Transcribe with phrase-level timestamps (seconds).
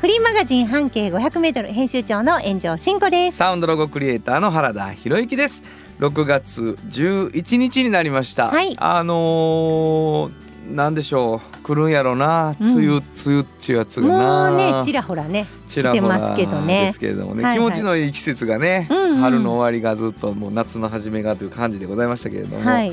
[0.00, 3.38] フリーマガジン半径500メートル編集長の炎上真子です。
[3.38, 5.64] サウンドロゴクリエイターの原田博之です。
[5.98, 8.76] 6月11日になりました、はい。
[8.78, 10.32] あのー
[10.72, 11.62] なんでしょう。
[11.64, 12.54] 来るんやろな。
[12.60, 14.50] 梅雨、梅雨っていうやつがな。
[14.50, 16.82] もうねちらほらねちらほらますけどね。
[16.82, 17.68] ですけれどもね、はいはい。
[17.68, 19.16] 気持ちのいい季節がね、うんうん。
[19.16, 22.92] 春の終わりがずっともう夏の初めがという感じでございましたけれども、はい。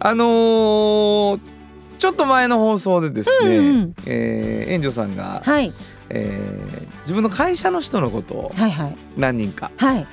[0.00, 1.40] あのー
[2.00, 3.94] ちょっと前の放送でですね、うんうん。
[4.06, 5.72] えー、園女さんが、はい
[6.10, 10.06] えー自分の会社の人のことをはいはい何人かはい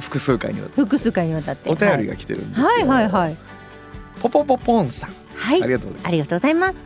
[0.00, 2.66] 複数回にわたって複数回にわたってお便りが来てるんですよ。
[2.66, 3.36] はいはいはい
[4.20, 6.08] ポポポポンさん、はいありがとうございます。
[6.08, 6.84] ありがとうございます。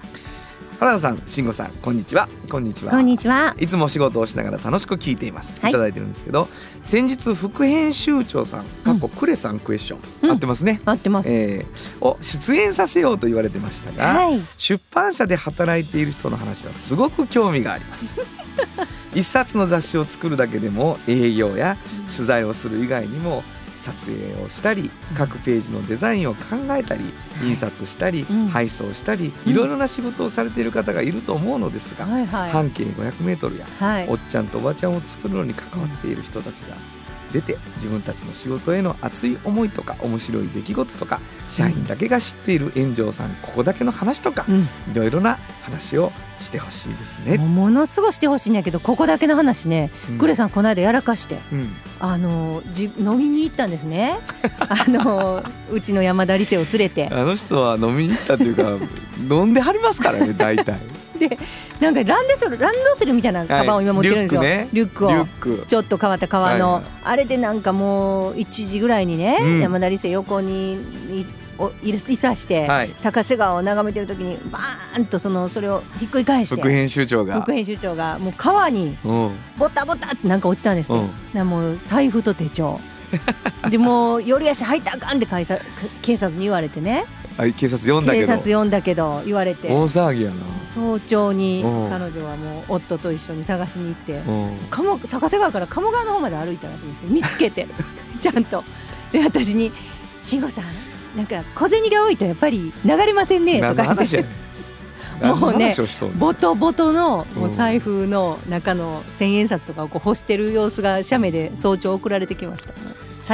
[0.78, 2.28] 原田さん、慎吾さん、こんにちは。
[2.50, 2.90] こんにちは。
[2.90, 3.54] こんにちは。
[3.60, 5.60] いつも仕事をしながら楽しく聞いています。
[5.60, 6.48] はいいただいてるんですけど、
[6.82, 10.80] 先日副編集長さん、かっこクレさんクエスチョン、うん合ってますね。
[10.84, 11.30] 待ってます。
[11.30, 18.20] えーを出演させようと言われてましたが、はい出版社で働いている人の話はすごく興味があります。
[19.14, 21.76] 一冊の雑誌を作るだけでも営業や
[22.14, 23.42] 取材をする以外にも
[23.78, 28.48] 撮影をしたり各ページのデザインを考えたり印刷したりうん。
[28.48, 29.52] 配送したりうん。
[29.52, 32.50] いろいろな仕事をされている方がいると思うのですがはいはい。
[32.50, 34.08] 半径 500m やはい。
[34.08, 36.76] おっちゃんとおばちゃんを作るのに関わっている人たちが
[37.32, 44.60] 出て自分たちの仕事への熱い思いとか面白い出来事とか社員だけが知っている炎上さんここだけの話とかうん。
[44.62, 47.38] いろいろな話をしてほしいですね。
[47.38, 51.36] ものすごいしてほしいんだけどここだけの話ね、クレささんこの間やらかして。
[51.36, 51.76] ん、うん。
[52.00, 54.18] あのじ飲みに行ったんですね。
[54.68, 57.08] あのうちの山田理生を連れて。
[57.12, 58.76] あの人は飲みに行ったというか
[59.30, 60.78] 飲んではりますからね大体。
[61.28, 61.38] で
[61.80, 66.92] なんかランドセルランドセルみたいなカバンを今持ってるんですよ、はいリュックねをちょっと変わった革の、はいはい。
[67.04, 69.60] あれでなんかもう1時ぐらいにね、うん。
[69.60, 71.26] 山田理生横にい
[71.58, 72.90] おいいさして、はい。
[73.02, 77.40] 高瀬川を眺めてる時にバーンとそのそれをひっくり返して副編集長が。
[77.42, 79.36] 副編集長がもう川にうん。
[79.58, 81.10] ボタボタってなんか落ちたんですよ、うん。
[81.32, 82.80] なもう財布と手帳。
[83.68, 85.26] でもう寄り足入ったらあかんって
[86.00, 87.04] 警察に言われてね
[87.36, 89.68] はい警察読んだけ警ど察呼んだけど言われて。
[89.68, 90.36] 大騒ぎやな。
[90.74, 91.90] 早朝にうん。
[91.90, 94.12] 彼女はもう夫と一緒に探しに行って。
[94.18, 94.56] うん。
[94.70, 97.66] 鴨高瀬川から鴨川の方まで歩いたらしいんですけど見つけて。
[98.20, 98.64] ちゃんと。
[99.12, 99.72] で私に
[100.24, 100.64] 「慎吾さん
[101.16, 104.24] なんか小銭が多いとやっぱり流れませんね」とか言って。
[105.22, 105.74] もうね
[106.16, 107.56] ボトボトのもううん。
[107.56, 112.74] 財布の中の千円札とかをこう干してる様子が写メで早朝送られてきました。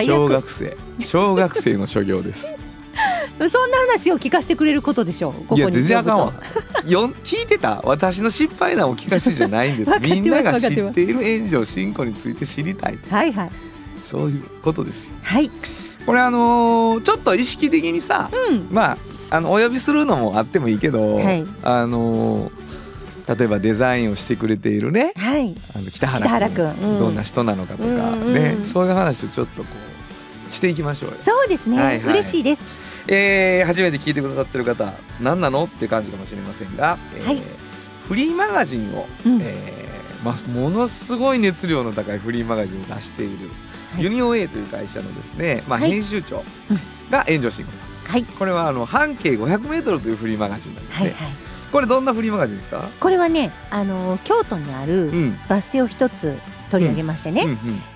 [0.02, 0.76] 小学生。
[1.00, 2.67] 小学生の所業です。
[3.48, 5.32] そんな話を聞かせてくれることでしょう？
[5.44, 6.32] ここにいや全然あかんわ。
[6.86, 7.80] よん聞いてた？
[7.84, 9.92] 私の失敗談を聞かせるじゃないんです。
[10.00, 13.50] みんなが知っている炎上進行について知りたいはいはい。
[14.04, 15.14] そういうことですよ。
[15.22, 15.50] はい。
[16.06, 18.68] これあのーちょっと意識的にさうん。
[18.70, 18.98] まあ
[19.30, 21.44] あのお呼びするのもあってもいいけど、はい。
[21.62, 22.68] あのー
[23.38, 25.12] 例えばデザインをしてくれているね。
[25.14, 25.54] はい。
[25.76, 26.54] あの北原君。
[26.80, 26.92] 君。
[26.92, 26.98] うん。
[26.98, 28.32] どんな人なのかとか、うんうん。
[28.32, 28.56] ね。
[28.64, 29.68] そういう話をちょっとこ
[30.50, 31.16] うしていきましょうよ。
[31.20, 32.14] そうですね、はいはい。
[32.14, 32.62] 嬉しいです
[33.08, 37.42] えー初めて聞いてくださってる方何なのっていう感じかもしれませんが、えーはい。
[38.06, 39.40] フリーマガジンを、うん。
[39.42, 43.50] えーまあ、ものすごい熱量の高いフリーマガジンを出している、
[43.94, 44.02] はい。
[44.04, 45.90] ユニオン A という会社のですね、まあ、はい。
[45.90, 46.78] 編集長うん。
[47.10, 48.24] が炎上慎吾さん、はい。
[48.24, 51.32] これはあの半径 500m というフリーマガジンなんですね、はいはい。
[51.72, 55.38] これどんなフリーマガジンですか、これはねあの京都にあるうん。
[55.48, 56.38] バス停を一つ
[56.70, 57.46] 取り上げましてね、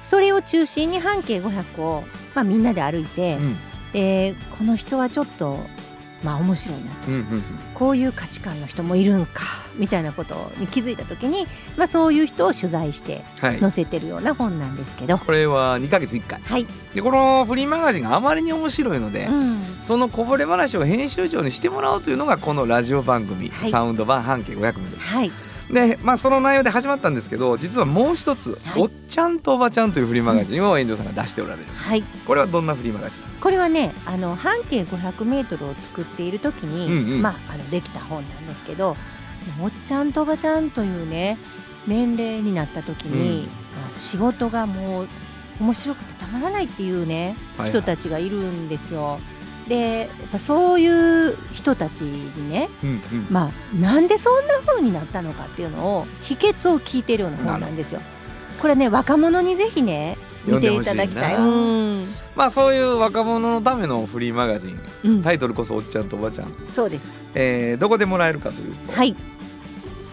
[0.01, 3.57] それを中心に半径500を、まあ、みんなで歩いて、うん
[3.93, 5.59] でこの人はちょっと
[6.23, 7.09] まあ面白いなと。
[7.09, 7.43] うんうん
[7.75, 9.43] こういう価値観の人もいるんか
[9.75, 13.59] みたいなことに気づいた時に、まあ、そういう人を取材してはい。
[13.59, 16.41] 載せてるような本なんですけど、これは2ヶ月1回。
[16.43, 23.71] はい、でこのフリーマガジンがあまりに面白いので、うん、そのこぼれ話を編集長にしてもらおうというのがこのラジオ番組、はい。
[23.71, 25.33] サウンド版半径 500m はい、
[25.71, 28.83] で、まあ、その内容で始まったんですけど実はもう一つ、はい。
[28.83, 31.67] おっちゃんとおばちゃん」というフリーマガジンを遠藤さんが出しておられる。
[31.75, 33.41] はい、これはどんなフリーマガジン？
[33.41, 37.23] これはねあの半径500メートルを作っている時に、うんうん。
[37.23, 38.97] まあ、あのできた本なんですけど
[39.61, 41.39] おっちゃんとおばちゃんというね
[41.87, 43.47] 年齢になった時に、うん。
[43.47, 43.53] ま
[43.95, 45.09] あ仕事がもう
[45.61, 47.71] 面白くてたまらないっていうね、はいはい。
[47.71, 49.21] 人たちがいるんですよ。
[49.69, 50.87] でやっぱそうい
[51.31, 58.01] う人たちにねうんうんまあなんでそんな風になったのかっていうのを秘訣を聞いてるような本なんですよ。
[58.61, 61.37] これね若者にぜひね見ていただきたい。
[61.37, 62.07] うん、
[62.37, 69.17] まあそういう若者のためのフリーマガジンうん、タイトルこそ「おっちゃんとおばちゃんそうです。」えーどこでもらえるかというと、はい。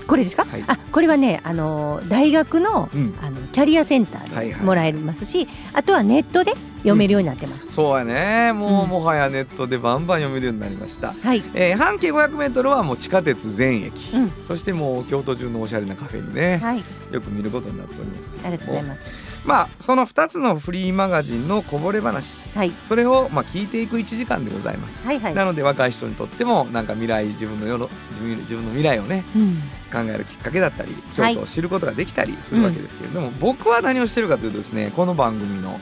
[0.07, 0.43] これですか？
[0.49, 7.71] はいあ、これはね、あの大学のうん、あのキャリアセンタはいーはいでもらえますし、あとはネットで読めるようになってます。
[7.71, 11.43] そうやねもう、うんもはやネットでバンバン読めるようになりました、はい。
[11.53, 14.31] えー半径 500m はもう地下鉄全駅、うん。
[14.47, 16.83] そしてもう京都中のおしゃれなカフェにね、はい。
[17.11, 19.29] よく見ることになっておりますけありがとうございます。
[19.45, 22.71] まあその2つのフリーマガジンのこぼれ話はい。
[22.85, 25.33] それをまあ聞いていく1時間でございます、はいはい。
[25.33, 29.55] なので若い人にとってもなんか未来自分の世の自分自分の未来をねうん。
[29.91, 35.79] 考えるきっかけだったりはい京都を知ることができたりするわけですけれども、僕は何をしてるかというとですねこの番組の、はい。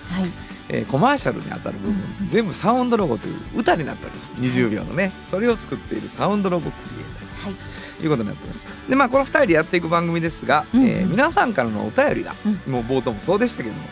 [0.70, 2.28] えーコマーシャルにあたる部分、うん。
[2.28, 4.36] 全部サウンドロゴという歌になっております。
[4.36, 5.12] 20秒のね。
[5.26, 7.46] それを作っているサウンドロゴクリエイター。
[7.46, 7.54] はい。
[7.98, 8.68] ということになってます。
[8.90, 10.82] でまあこの2人でやっていく番組ですが、うん。
[10.82, 12.34] うんえー皆さんからのお便りが、
[12.68, 13.88] うもう冒頭もそうでしたけどもも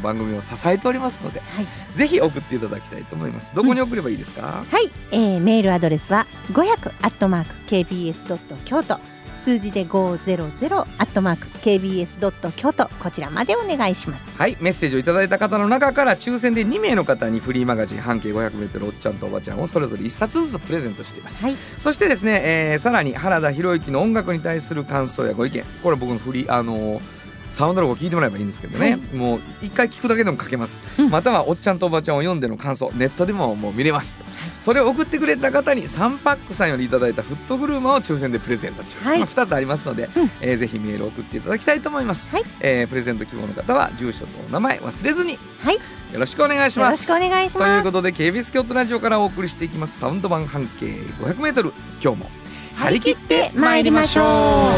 [0.00, 1.66] う番組を支えておりますのではい。
[1.94, 3.54] ぜひ送っていただきたいと思います。
[3.54, 8.98] どこに送ればいいですか、はい、えー、メールアドレスは500アットマーク kbs ドット京都
[9.36, 12.88] 数字で500アットマーク kbs ドット京都。
[13.00, 14.36] こちらまでお願いします。
[14.36, 21.42] はいメッセージをいただいた方の中から抽選で2名の方にフリーマガジン半径 500m おっちゃんとおばちゃんをそれぞれ1冊ずつプレゼントしています。
[21.42, 25.64] はい、そしてですね、えーさらに原田博之の音楽に対する感想やご意見。
[25.82, 27.15] これ僕のフリーあのー
[27.56, 29.00] サウンドロゴ聞いてもらえばいいんですけどね、はい。
[29.16, 31.08] もう一回聞くだけでも書けます、うん。
[31.10, 34.18] またはおっちゃんとおばちゃんを読んでの感想ネットでももう見れます、
[34.60, 39.20] それを送ってくれた方に3パックさんよりいただいたフットグルーマを抽選でプレゼント中、はい。
[39.20, 40.30] まあ、2つありますので、うん。
[40.42, 42.42] えーぜひメールを送っていただきたいと思います、はい。
[42.60, 45.80] えープレゼント希望の方は住所とお名前忘れずにはい、よ
[46.12, 47.10] よろしくお願いします。
[47.10, 47.84] ろしくお願いしというます。
[47.84, 49.98] ことで KBS 京都ラジオからお送りしていきます。
[49.98, 51.72] サウンド版半径 500m
[52.02, 52.30] 今日も
[52.74, 54.68] 張り切って参りましょ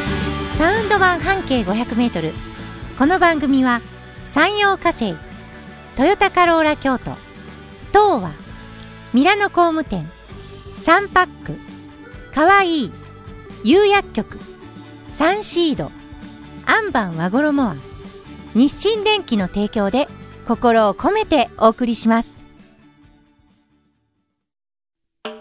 [0.00, 0.03] う
[0.56, 2.32] サウンド版半径500メートル。
[2.96, 3.80] この番組は
[4.24, 5.16] 山陽火星、
[5.96, 7.10] トヨタカローラ京都、
[7.92, 8.30] 東和、
[9.12, 10.08] ミラノ工務店、
[10.78, 11.58] サンパック、
[12.32, 12.92] かわいい、
[13.64, 14.38] 釉薬局、
[15.08, 15.90] サンシード、
[16.66, 17.80] アンバン和衣庵、
[18.54, 20.06] 日清電機の提供で
[20.46, 22.44] 心を込めてお送りします。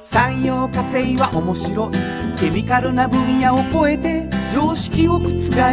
[0.01, 5.29] 産業化成は面白いケミカルな分野を超えて常識を覆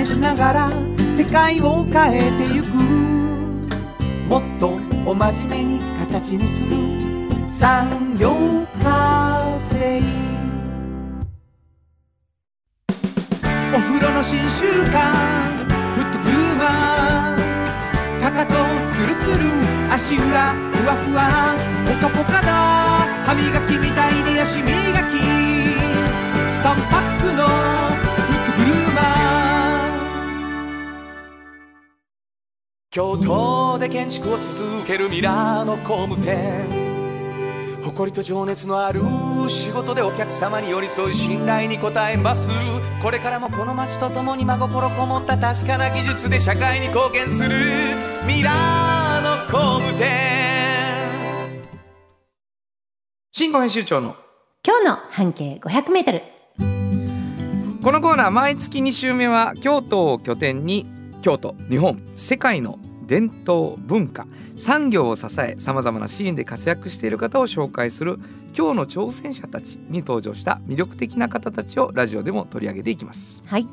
[0.07, 0.73] しながら
[1.15, 2.69] 世界を変えてゆく。
[4.27, 6.77] もっとお真面目に形にする
[7.47, 8.31] 産業
[8.83, 10.01] 化成。
[13.75, 15.13] お風呂の新習慣
[15.93, 18.55] フットグルーマーかかと
[18.95, 19.45] ツルツル
[19.93, 21.55] 足裏ふわふわ
[21.87, 22.49] ポカポカだ
[23.27, 25.21] 歯磨きみたいに足磨き。
[26.63, 27.80] 3パックの
[32.93, 36.67] 京都で建築を続けるミラーの工務店。
[37.85, 39.01] 誇りと情熱のある
[39.47, 42.51] 仕事でお客様に寄り添い信頼に応えます。
[43.01, 47.51] これからもこの街とともに真心こもった確かな技術で社会に貢献する。
[48.27, 50.09] ミラーの工務店。
[53.31, 54.17] 新語編集長の
[54.67, 56.23] 今日の半径500メートル。
[57.85, 64.27] このコーナー毎月2週目は京都を拠点に京都日本世界の伝統文化。
[64.57, 68.21] 産業を支えさまざまなシーンで活躍している方を紹介する
[68.57, 73.43] 今日の挑戦者たちに登場した魅力的な方たちをラジオでも取り上げていきます。
[73.47, 73.67] はい。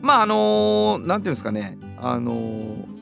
[0.00, 1.78] まああのーなんていうんですかね。
[1.98, 2.92] あのー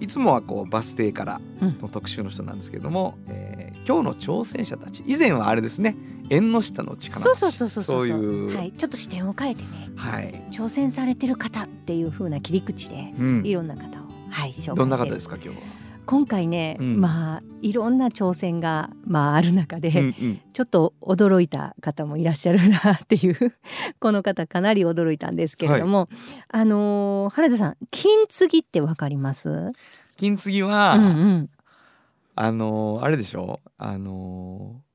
[0.00, 1.40] いつもはこうバス停から
[1.80, 5.02] の特集の人なんですけども、えー今日の挑戦者たち。
[5.06, 5.96] 以前はあれですね
[6.30, 8.06] 縁の下の力そうそうそうそうそう。
[8.08, 8.56] いう。
[8.56, 9.90] はい、ちょっと視点を変えてね。
[9.96, 13.42] はい、挑戦されてる方っていう風な切り口でうん。
[13.46, 14.70] いろんな方を、はい紹介して。
[14.74, 15.64] どんな方るですか今日は？
[16.06, 17.00] 今回ね、うん。
[17.00, 20.40] まあいろんな挑戦がまあある中で、うんうん。
[20.52, 23.36] ちょっと驚いた方もいらっしゃるなっていう
[24.00, 26.08] この方かなり驚いたんですけれども、
[26.48, 29.68] あのー原田さん金継ぎってわかります？
[30.16, 31.50] 金継ぎは、うんうん。
[32.36, 33.60] あのーあれでしょ？
[33.76, 34.88] あのー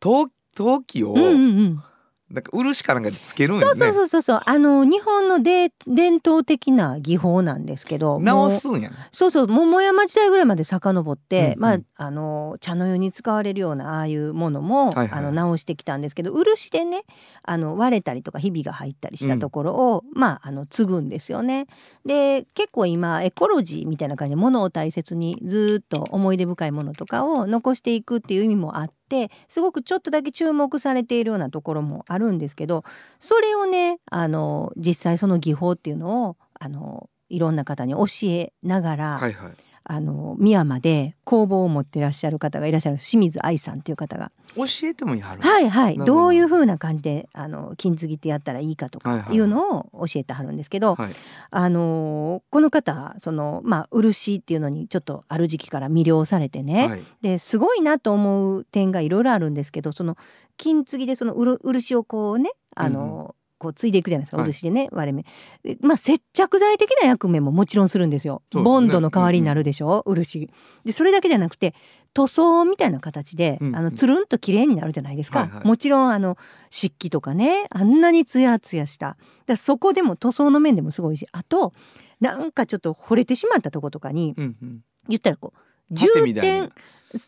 [0.00, 1.82] 陶陶器を、うんうんうん。
[2.30, 3.80] なんか漆かなんかでつけるんそうよね。
[3.80, 8.96] そうそうそうそうあの日本ので伝統的な技法なんですけど直すんやね。
[9.12, 11.60] そうそう桃山時代ぐらいまで遡って、うんうん。
[11.60, 17.04] まああの茶の湯に使われるようなああいうものも、はいはいあの直してきたんですけど漆でね
[17.44, 21.68] あの割れたりとかひびが入ったりしたところを、まああの継ぐんですよね。
[22.04, 32.84] で結構今エコロジーみたいな感じで物を大切にずっと思い出深いものとかを残していくっていう意味もあってすごくちょっとだけ注目されているようなところもあるんですけど
[33.18, 39.52] それをねあの実際その技法っていうのをあのいろんな方に教えながら、はいはい。
[39.88, 45.42] あの深山で工房を持ってらっしゃる方がいらっしゃる清水愛さんっていう方が教えてもいいはる。
[45.42, 45.98] はいはい。
[45.98, 46.04] ど。
[46.04, 49.26] どういう風な感じであの金継ぎってやったらいいかとはいはい。
[49.26, 51.12] かいうのを教えてはるんですけど、はい。
[51.50, 57.02] あのこの方そのまあ漆っていうのにちょっとある時期から魅了されてね、はい。
[57.22, 60.16] ですごいなと思う点がいろいろあるんですけどその
[60.56, 64.52] 金継ぎでその漆をこうねあの、こう継いでいくじゃないですかはい。
[64.52, 65.24] 漆でね、割れ目。
[65.62, 68.42] でまあ接着剤的な役目ももちろんするんですよ。
[68.54, 68.62] ね。
[68.62, 70.50] ボンドの代わりになるでしょ、漆。
[70.84, 71.74] でそれだけじゃなくて
[72.16, 73.76] 塗装みたいな形で、うんうん。
[73.76, 75.66] あのつるんと綺麗になるじゃないですか、はいはい。
[75.66, 76.38] もちろんあの
[76.70, 79.18] 漆器とかねあんなにツヤツヤした。
[79.44, 81.74] だそこでも塗装の面でもすごいしあと
[82.20, 84.80] なんかちょっと惚れてしまったとことかにうんうん。
[85.08, 86.70] 言ったらこう縦充填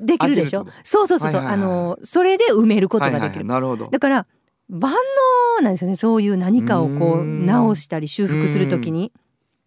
[0.01, 0.67] できるでしょ？
[0.83, 3.47] そうそうそうそう、はいはいはいあのそれで埋めることができる、はいはいはい。
[3.47, 3.89] なるほど。
[3.91, 4.27] だから
[4.69, 4.93] 万
[5.61, 9.13] 能なんですよねそういう何かをこう直したり修復するときに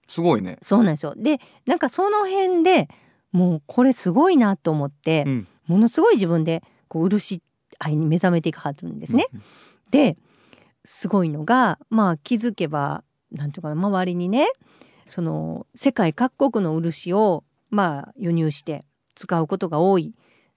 [0.08, 0.58] すごいね。
[0.62, 1.14] そうなんですよ。
[1.16, 2.90] でなんかその辺で
[3.32, 5.48] もうこれすごいなと思って、うん。
[5.68, 7.42] ものすごい自分でこう漆
[7.80, 9.28] 愛に目覚めていくはずんですね。
[9.90, 10.18] で
[10.84, 14.48] すごいのがまあ気づけばなんていうかな周りにね
[15.08, 18.86] その世界各国の漆をまあ輸入して
[19.16, 20.14] 使うことが多い。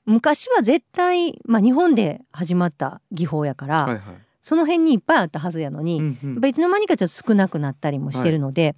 [0.07, 4.03] 昔は絶対、まあ、日本で始まった技法やから、はいはい。
[4.43, 6.41] その辺にいっぱいあったはずやのに、うんうん。
[6.41, 8.77] 別の間にかちょっと少なくなったりもしてるので、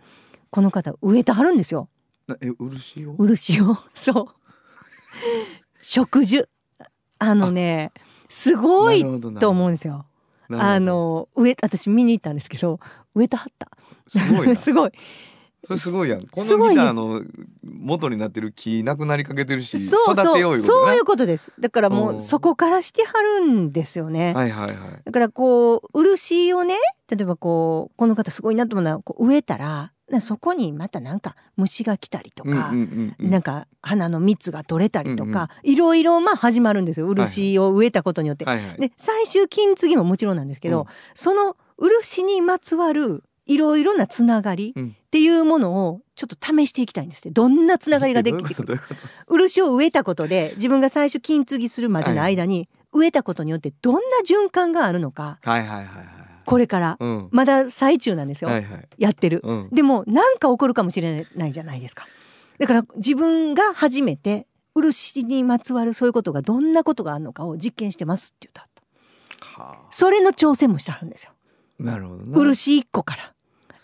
[0.51, 1.81] この方植えてはるんですよ。
[1.81, 1.96] な
[2.41, 3.15] え漆を？
[3.19, 3.77] 漆を？
[3.95, 4.27] そう。
[5.83, 6.49] 植樹。
[7.19, 7.93] あのね
[8.29, 9.03] すごい
[9.39, 10.07] と思うんですよ。
[10.51, 12.79] あの植え私見に行ったんですけど
[13.15, 13.69] 植えてはった。
[14.09, 14.57] すごいな。
[14.61, 14.93] すごい。
[15.65, 16.21] それすごいやん。
[16.21, 17.25] このギターの
[17.65, 21.53] 元になってる木なくなりかけてるしそう育てようそうそういうよことです。
[21.59, 24.33] だからもううんそこからしてはるんですよね。
[24.35, 24.77] はいはいはい。
[25.05, 26.77] だからこう漆をね
[27.11, 32.73] 例えばこうこの方すごいなと思うのはこう植えたらなそこにまたなんか虫が来たりとか、
[33.19, 38.45] なんか花の蜜が取れたりとか、いろいろまあ始まるんですよ漆を植えたことによって。
[38.45, 40.87] で最終金継ぎももちろんなんですけど、うん。
[41.15, 44.97] その漆にまつわるいろいろなつながりうん。
[44.97, 47.31] っていうものをちょっと試していきたいんですって。
[47.31, 48.81] どんなつながりができてくる
[49.27, 55.39] 漆を植えたことで自分が最初金継ぎするまでの間に植えたことによってどんな循環があるのか。
[55.43, 56.16] はいはいはいはい
[56.47, 56.97] これから。
[56.99, 57.29] うん。
[57.33, 58.89] まだ最中なんですよ、はいはい。
[58.97, 59.43] やってる。
[59.45, 59.69] うん。
[59.71, 62.07] でも何か起こるかもしれないじゃないですか。
[62.59, 68.67] だから自分が初めて漆にまつわるそういうことがどんなことがあるのかを実験してますって言っ
[69.55, 69.61] た。
[69.61, 71.33] はそれの挑戦もしてはるんですよ。
[71.81, 72.39] あなるほどな。
[72.39, 73.33] 漆一個から。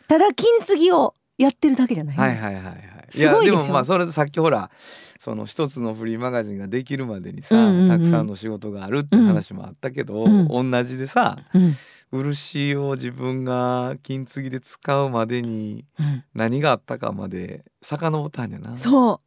[0.08, 2.76] ただ金継ぎをやってるだけじゃないんです、はいはいはいはい。
[3.10, 4.70] すごいでもまあそれでさっきほら
[5.18, 7.88] その一つのフリーマガジンができるまでにさ、うんうんうん。
[7.88, 10.48] たくさんの仕事があるっていう話もあったけど、うん。
[10.48, 11.74] 同じでさうん
[12.12, 16.24] 漆を自分が金継ぎで使うまでにうん。
[16.34, 18.76] 何があったかまで遡ったんやな。
[18.76, 19.20] そ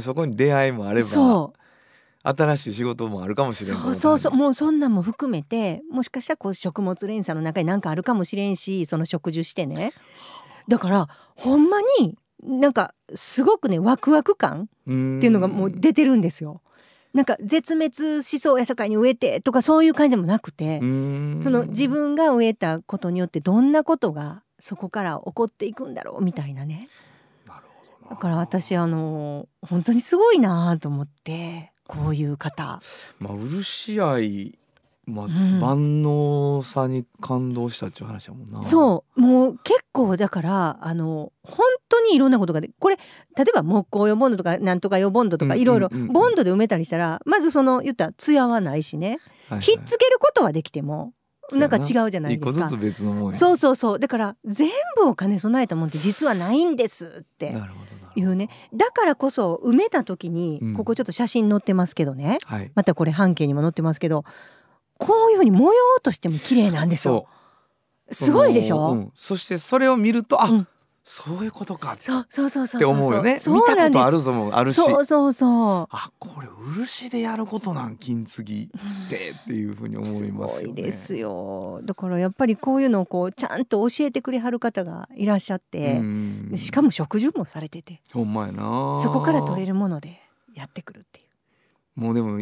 [0.00, 1.52] そこに出会いもあれうばそ
[2.24, 4.32] 新しい仕事もあるかもうしれんそうそうそう。
[4.32, 9.92] もうそんなんも含めてもしかしたらこう食物連鎖の中に何かあるかもしれんしその植樹してね。
[10.68, 16.60] だからほんまになんかすごくねワクワク感っっていうのがもう出てるんですよ。
[17.14, 26.88] なんか絶滅しそうやさかいに植えてとかそういう感じでもなくて、その自分が植えたことによってどんなことがそこから起こっていくんだろうみたいなね。
[27.46, 32.80] なるほどなだから私あの本当にすごいなと思ってこういう方。
[33.18, 34.58] まあ漆愛
[35.06, 35.60] まあ、ん。
[35.60, 39.20] 万能さに感動したっていう話やもんなそう。
[39.20, 43.02] もう結構だからあの本当にいろんなことがでこれ例
[43.42, 49.18] えば木工用ボンドとかなんとか用ボンドとかうんいろいろボンドで埋めたりしたらまずその言ったら艶はないしね。
[49.48, 49.58] はい。
[49.58, 51.12] はいひっつけることはできても
[51.52, 51.66] な。
[51.66, 52.64] んか違うじゃない一ですか。
[52.64, 53.38] 個ずつ別のもんや。
[53.38, 53.98] そうそうそう。
[53.98, 57.54] だから全部を兼ね備えたもんって実はないんですって。
[58.14, 58.50] いうね。
[58.74, 60.74] だからこそ埋めた時に、うん。
[60.74, 62.38] ここちょっと写真載ってますけどね。
[62.44, 62.70] はい。
[62.74, 64.24] またこれ半径にも載ってますけど
[64.98, 67.26] こういうふうに模様としても綺麗なんですよ。
[68.10, 70.68] すごいでしょ、うんそしてそれを見るとあ、うん。
[71.04, 71.94] そういうことか。
[71.94, 72.80] っそうそうそうそう。
[72.80, 73.38] て思うよね。
[73.38, 74.76] そう見たことあるぞもあるし。
[74.76, 75.88] そうそうそう。
[75.90, 78.64] あこれ漆でやることなん金継ぎ
[79.06, 80.74] ってっていうふうに思いますすよね。
[80.74, 81.80] ごいですよ。
[81.82, 86.52] だからやっぱりこういうのをこうちゃんと教えてくれはる方がいらっしゃって、うん。
[86.54, 89.00] しかも植樹もされててほんまやな。
[89.02, 90.20] そこから取れるもので
[90.54, 91.22] やってくるってい
[91.96, 92.40] もうでも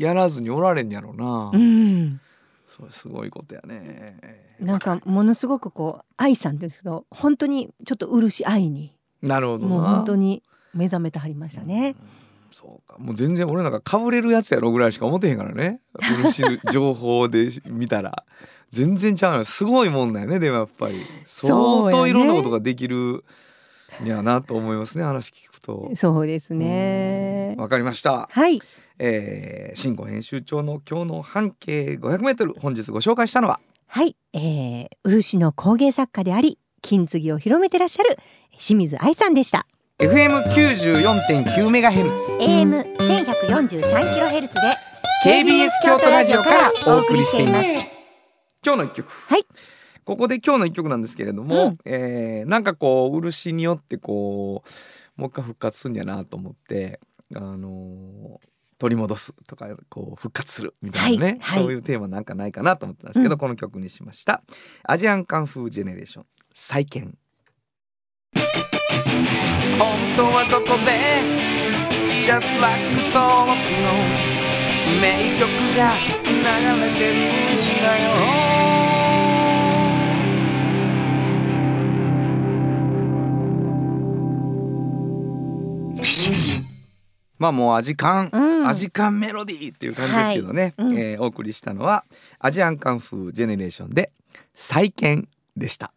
[0.00, 1.56] やらずにおられんやろな、う。
[1.56, 2.20] うん。
[2.66, 4.56] それすごいことやね。
[4.58, 9.74] なんかものすごくこう愛さんですけど本当にちょっと漆愛になるほどな。
[9.74, 10.42] もう本当に
[10.74, 11.96] 目覚めてはりましたね。
[11.98, 12.20] うん
[12.52, 12.98] そうか。
[12.98, 15.80] もう全然俺なんかかぶれるやつやろぐらいしか思ってへんからね。
[16.00, 18.24] 漆情報で見たら。
[18.70, 20.38] 全然ちゃうのすごいもんだよね。
[20.38, 21.04] でもやっぱり。
[21.24, 23.24] 相当いろんなことができる
[24.04, 25.04] いやなと思いますね。
[25.04, 25.90] 話聞くと。
[25.94, 27.54] そうですね。
[27.58, 28.28] わかりました。
[28.30, 28.60] はい
[29.02, 33.58] えー、新語編集長の今日の半径500メートル本日ご紹介したのは？
[33.86, 38.18] はい、えー、漆の工芸作家であり金継ぎを広めてらっしゃる
[38.52, 39.66] 清水愛さんでした
[40.00, 44.60] FM94.9 メガヘルツ AM1143 キロヘルツで
[45.24, 47.68] KBS 京都ラジオからお送りしています。
[48.64, 49.10] 今日の一曲。
[49.10, 49.44] はい。
[50.04, 54.62] ここで今日の一曲なんですけれども、うんえーなんかこう漆によってこ
[55.16, 57.00] うもう一回復活するんやなと思って
[57.34, 58.48] あのー
[58.80, 61.64] 取り戻すとかこう復活するみたいなね、はいはい。
[61.64, 63.38] そういうテーマなんかないかなと思ってたんですけど、うん。
[63.38, 64.42] この曲にしました。
[64.84, 67.14] アジアンカンフージェネレーション再建。
[68.34, 70.90] 本当はここで
[72.24, 72.82] Just like
[73.12, 73.92] 登録の
[75.00, 75.46] 名曲
[75.76, 75.92] が
[76.24, 76.32] 流
[76.80, 77.86] れてるんだ
[78.34, 78.39] よ
[87.40, 88.68] まあもうアジカン、うん。
[88.68, 90.88] アジカンメロディーっていう感じですけどね、はい。
[90.88, 90.98] うん。
[90.98, 92.04] えーお送りしたのは
[92.38, 94.12] アジアンカンフージェネレーションで
[94.54, 95.92] 再建でした。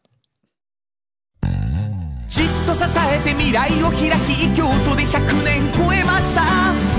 [2.27, 6.43] じっと支えて未来を開き京都で100年超えました。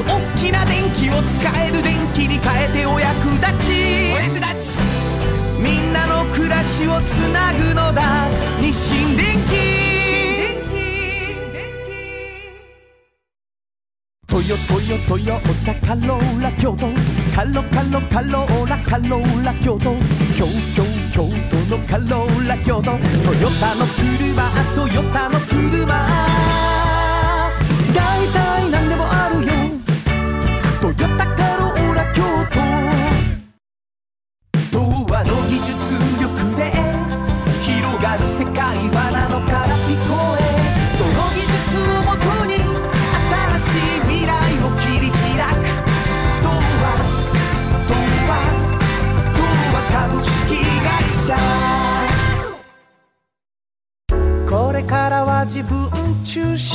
[0.06, 3.72] 大きな電気を使える電気に変えてお役立ち。
[4.12, 4.82] お役立ち。
[5.58, 8.28] みんなの暮らしをつなぐのだ。
[8.60, 9.63] 日清電気
[14.46, 16.86] ヨトヨトヨタカローラ京都
[17.34, 19.96] カロカロカローラカローラ京都
[20.36, 20.44] 京
[20.76, 20.84] 京
[21.14, 25.86] 京都のカローラ京都トヨタの車トヨタの車
[27.94, 28.83] 大体何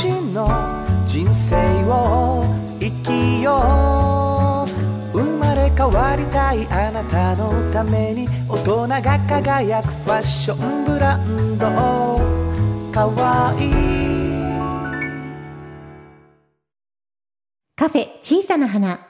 [0.00, 0.48] 中心の
[1.04, 2.42] 人生を
[2.80, 4.64] 生きよ
[5.12, 11.66] う生まれ変わりたいあなたのために大人が輝くファッションブランド
[12.90, 13.70] かわいい。
[17.76, 19.09] カフェ小さな花。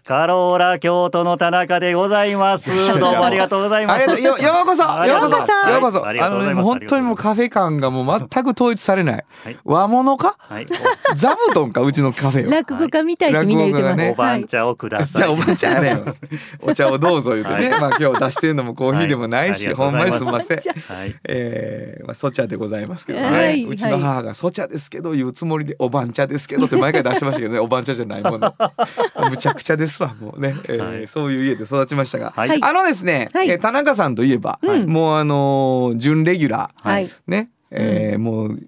[0.11, 2.69] カローラ京都の田中でございます。
[2.69, 4.11] どうもありがとうございます。
[4.11, 4.83] ありがとうよようこそ。
[4.83, 5.37] ようこそ。
[5.37, 6.05] はいようこそ。
[6.05, 9.25] あの本当にもうカフェ感がもう全く統一されない。
[9.45, 9.57] はい。
[9.63, 10.35] 和物か？
[10.37, 10.67] はい、
[11.15, 11.79] 座布団か？
[11.79, 12.51] うちのカフェは。
[12.51, 14.11] 落語家みたいってみんな言ってます、落語家がね。
[14.11, 15.23] お番茶をください。
[15.23, 16.15] じゃあおばちゃんやねん
[16.59, 19.75] お茶をどうぞ言うてね、はまあ今日出してるのもコーヒーでもないし、はい。
[19.75, 20.59] ほんまにすみません。
[21.23, 23.63] えー、まあソチャでございますけどね、はい。
[23.63, 27.59] うちの母がソチャですけど言うつもりでおばん茶ですけどって毎回出してましたけどね。
[27.59, 28.53] おばん茶じゃないもの。
[29.29, 31.07] むちゃくちゃですわもうね、 えーはい。
[31.07, 32.59] そういう家で育ちましたが、はい。
[32.61, 33.49] あのですね、はい。
[33.49, 34.85] えー田中さんといえば、うん。
[34.87, 37.09] もうあのー準レギュラー、はい。
[37.27, 38.59] ね、えーもう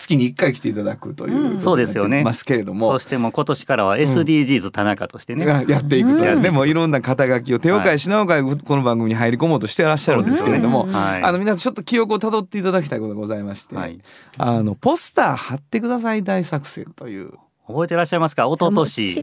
[0.00, 1.60] 月に1回来ていただくといううん。
[1.60, 5.44] そうですよねますけれども、そしてもう今年からは SDGs 田中としてね。
[5.44, 10.90] がやっていくという、うんでもいろんな肩書きを手を変えしなおかえこの番組に入り込もうとしてらっしゃるんですけれども、うん。
[10.90, 11.22] はい。
[11.22, 14.00] あの皆さんちょっと記憶をたどっていただきたいことがございまして、はい、
[14.38, 17.32] あのポスター貼ってください大作戦という
[17.70, 18.46] 覚えてらっしゃいますか？
[18.46, 19.22] 一昨年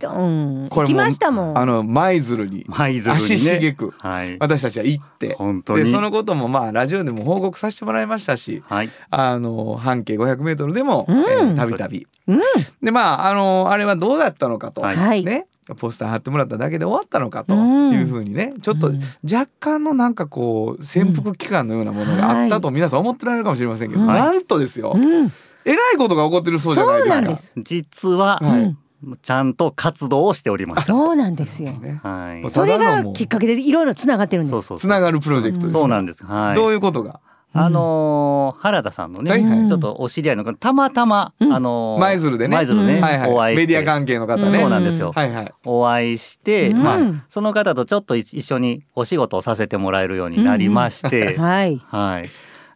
[0.95, 1.57] ましたもん。
[1.57, 2.65] あの舞鶴に。
[2.67, 3.25] 舞鶴にね。
[3.25, 3.93] 足しげく。
[3.99, 4.37] はい。
[4.39, 5.35] 私たちは行って。
[5.35, 5.85] 本当に。
[5.85, 8.89] でそのこともまあラジオでも報告させてもらいましたしはい。
[9.09, 11.07] あの半径500メートルでも
[11.55, 12.39] たびたびうん。
[12.81, 14.95] でまああのあれはどうだったのかと、はい。
[14.95, 15.47] はいね
[15.79, 17.93] ポスター貼ってもらっただけで終わったのかとうん。
[17.93, 18.53] いうふうにね。
[18.61, 18.99] ちょっとうん。
[19.29, 24.07] 若干のなんかこう潜伏期間のようなものがあったと皆さん思ってられるかもしれませんけど、うん。
[24.07, 25.31] なんとですよ、うん
[25.67, 27.13] えらいことが起こってるそうじゃないですか。
[27.15, 27.53] そうなんです。
[27.57, 28.61] 実は、はい。
[28.61, 28.77] うん
[29.21, 30.87] ちゃんと活動をしております。
[30.87, 31.71] そうなんですよ。
[31.71, 32.49] ねはい。
[32.49, 34.51] それがきっかけでいろいろつながってるんです。
[34.53, 36.25] そうそうつながるプロジェクトです、そうなんです。
[36.25, 36.55] はい。
[36.55, 37.19] どういうことが？
[37.53, 39.67] あのー原田さんのね、はいはい。
[39.67, 41.53] ちょっとお知り合いの方たまたま、うん。
[41.53, 42.57] あのー舞鶴でね。
[42.57, 43.01] 舞鶴ね、うん。
[43.03, 43.31] はいはい。
[43.31, 43.67] お会いして。
[43.67, 44.53] メディア関係の方ね、うん。
[44.61, 45.53] そうなんですよ、はいはい。
[45.63, 46.81] お会いして、うん。
[46.81, 46.99] まあ
[47.29, 51.79] その方とちょっと一緒にお仕事をさせてもらえるようになりまして、はい。
[51.85, 52.29] はい。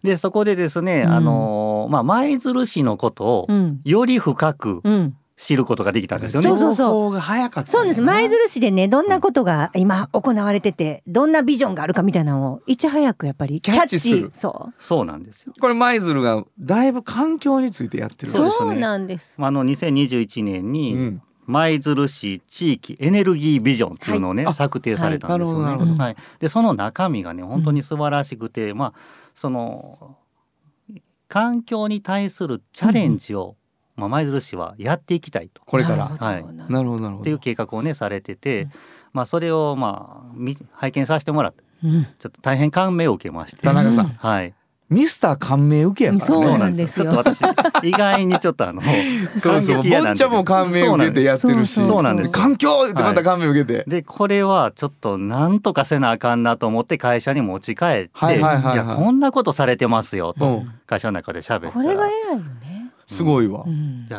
[0.04, 1.12] でそこでですね、うん。
[1.12, 3.82] あのーまあ舞鶴市のことをうん。
[3.84, 5.18] より深くうん。
[5.38, 6.48] 知ることができたんですよね。
[6.50, 8.02] そうそう情報が早かったそうです。
[8.04, 14.30] 舞鶴市でねどんなことが今行われててどんなビジョンがあるかみたいなのをいち早くやっぱりキャッチする。
[14.32, 14.74] そう。
[14.78, 15.54] そうなんですよ。
[15.60, 18.70] これ舞鶴がだいぶ環境についてやってるんそうですね。
[18.72, 19.36] そうなんです。
[19.40, 25.66] あの2021年に、うん舞鶴市地域エネルギービジョンっていうのをね、はいあ策定されたんですよね。
[25.66, 26.04] なるほどなるほど。
[26.04, 28.94] はい、でその中身がね本当に素晴らしくて、まあ
[29.36, 30.18] その
[31.28, 33.56] 環境に対するチャレンジを、
[33.96, 35.62] まあ、舞鶴市はやっていきたいと。
[35.66, 36.08] これから。
[36.08, 36.46] はい。
[36.54, 37.20] なるほどなるほど。
[37.22, 38.68] っていう計画をねされてて、
[39.14, 42.04] まあ、それをまあ見拝見させてもらってうん。
[42.20, 43.62] ちょっと大変感銘を受けまして。
[43.64, 44.12] 田中さん、うん。
[44.12, 44.54] はい、
[44.92, 46.44] ミスター感銘受けやからね。
[46.44, 47.06] そうなんですよ。
[47.06, 47.42] ちょっと私
[47.84, 48.82] 意外にちょっとあの
[49.42, 51.82] そうそう感激屋なんでぼっちゃんも感銘受けてやってるし。
[51.84, 58.78] そうなんです環境ってまた感銘受けて、でこれはちょっとなんとかせなあかんなと思って会社に持ち帰って、はいはいはいはい。
[58.78, 60.72] やこんなことされてますよとうん。
[60.86, 61.72] 会社の中で喋ったら。
[61.72, 63.64] これが偉いよね、すごいわ、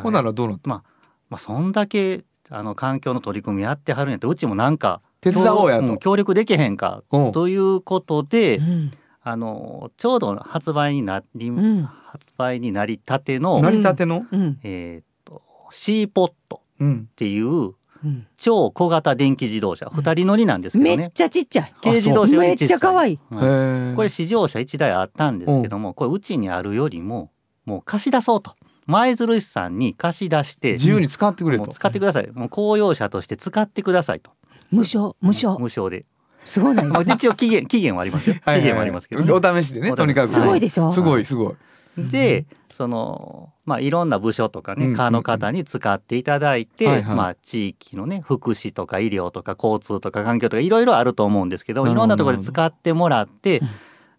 [0.02, 0.70] ほんならどうなった？
[0.70, 0.82] まあ、
[1.28, 5.92] まあそんだけあの環境の取り組みやってはるんやったらうちもなんか手伝おうやと。
[5.92, 7.32] ん協力できへんかうん。
[7.32, 8.90] ということで、うん
[9.24, 11.82] あのちょうど発売になり、ん。
[11.84, 14.58] 発売になりたての、成り立ての、うん。
[14.62, 17.08] えー、とシーポットうん。
[17.10, 18.26] っていううん。
[18.36, 19.88] 超小型電気自動車。
[19.92, 20.96] 二人乗りなんですけどね。
[20.96, 21.74] めっちゃちっちゃい。
[21.82, 23.18] 軽自動車めっちゃ可愛い。
[23.30, 27.30] はいこれ試乗車1台あったんですけどもこれうちにあるよりも
[27.64, 28.56] もう貸し出そうと。
[28.86, 31.68] 舞鶴市さんに貸し出して自由に使ってくれと。
[31.68, 32.30] 使ってください。
[32.32, 34.32] もう公用車として使ってくださいと。
[34.72, 35.58] 無償無償。
[35.58, 36.06] 無償で、
[36.44, 38.34] すごいないでますあ、か一応期限期限はありますよ。
[38.34, 40.28] 期限はありますけどね、お試しでねとにかく。
[40.28, 40.90] すごいでしょ？
[40.90, 41.54] すごいすごい。
[41.96, 44.92] でそのまあいろんな部署とかうんうんうん。
[44.92, 47.16] ね課の方に使っていただいて、はいはい。
[47.16, 53.68] まあ地域のね福祉とか医療とか交通とか環境とかいろいろあると思うんですけどいろんなところで使ってもらって、うん。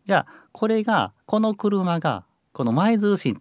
[0.05, 3.36] じゃあこれがこの車がこの舞鶴市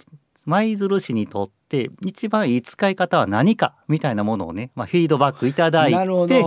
[0.47, 1.62] 舞鶴市にとって
[2.05, 5.95] 一番いい使い方は何かみたいなものをね、まあ、フィードバックいただい
[6.29, 6.45] て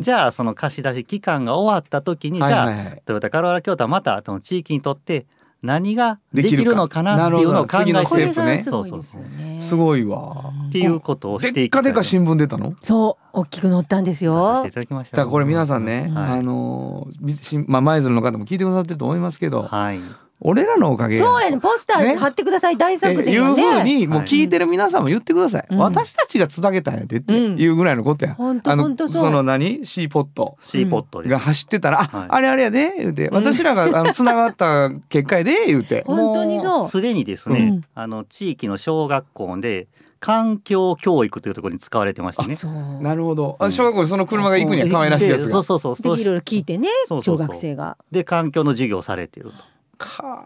[0.00, 2.76] じゃあその貸し出し期間が終わった時に、はいじゃあ、はい。
[2.76, 5.26] はいトヨタカローラ京都はまたその地域にとって
[5.62, 8.44] 何ができるのかなっていうのを考えてなるほど次のステップね。
[8.44, 9.58] これがすごいですよね。
[9.62, 11.00] すごいわっていう。
[11.00, 12.74] ことをしていきたいかでか新聞出たの？
[12.82, 15.16] そう大きく載ったんですさよだきました。
[15.16, 16.38] だからこれ皆さんね、はい。
[16.38, 20.00] あのーまあ舞鶴の方も聞いてくださってると思いますけど、はい
[20.40, 22.16] 俺らのおかげやそうやねポスターね。
[22.16, 22.76] 貼ってください。
[22.76, 25.78] 大作っていうふうにもう聞いてる皆さんも言ってください、うん。
[25.78, 29.86] 私たちがつなげたんやでっていうぐらいのことや、本当あの本当その何？
[29.86, 30.56] シーポット。
[30.60, 32.28] シーポットでが走ってたら「あ、はい。
[32.28, 36.04] あれあれやで」言うて「私らがあの つながった結果やで」言うて。
[36.06, 36.78] 本当にそう。
[36.82, 37.84] もすでにですね、うん。
[37.94, 39.88] あの地域の小学校で
[40.20, 42.58] 環境教育というところに使われてましてね。
[43.00, 43.56] なるほど。
[43.58, 45.46] あ小学校でその車が行くには可愛らしいやつが。
[45.46, 45.96] でそうそうそう。
[45.96, 47.46] そうでいろいろ聞いてね小そうそうそう。
[47.48, 47.96] 学生が。
[48.10, 49.56] で環境の授業をされてると。
[49.56, 49.75] か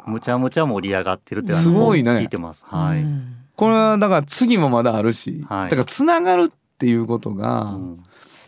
[0.06, 2.12] むちゃむちゃ盛り上がってるってすごいね。
[2.12, 2.64] 聞いてます。
[2.66, 3.36] はい、うん。
[3.56, 5.70] これはだから次もまだあるし、はい。
[5.70, 8.02] だからつながるっていうことが、うん。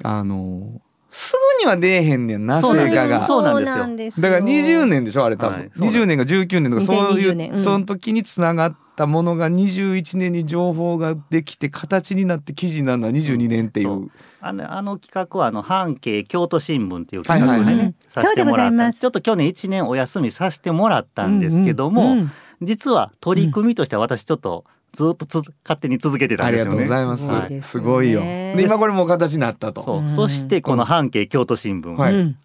[0.04, 0.80] あの
[1.14, 2.96] すぐには出えへんねんなそうなんです。
[2.96, 3.26] 成果が。
[3.26, 4.22] そうなんですよ。
[4.22, 5.70] だから20年でしょあれ多分、はい。
[5.76, 7.62] そうなんです20年か19年とかそうい2020年う、うん。
[7.62, 14.10] その時につながったものが21年に情報ができて形になって記事になるのは22年っていう、そう。
[14.40, 17.94] あのあの企画はあの半径京都新聞っていう企画でね、はいはいはい。
[18.08, 22.30] させてもらったちょっと去年1年お休みさせてもらったんですけども、うんうん。
[22.62, 27.04] 実は取り組みとしては私ちょっとずっとつ勝手に続けてたありがとんですよね。
[27.04, 27.68] うございます。
[27.68, 28.22] すごいよ
[28.60, 29.82] 今これもう形になったと。
[29.82, 32.36] そう、うんそしてこの半径京都新聞、はいうん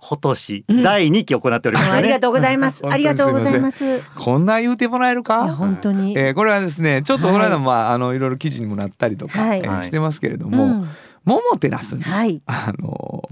[0.00, 1.98] 今年うん第2期行っておりましたね。
[1.98, 2.84] ありがとうございます。
[2.84, 3.84] うんありがとうございます。
[3.98, 5.52] いこんな言うてもらえるやか？
[5.56, 6.16] 本当に。
[6.16, 10.88] えーこれはですねちょっとはいこの間も、まああのいろいろ記事にもなったりとか、はいえーはいしてますけれども、うん
[11.24, 12.40] モモテラスにはい。
[12.46, 13.28] あの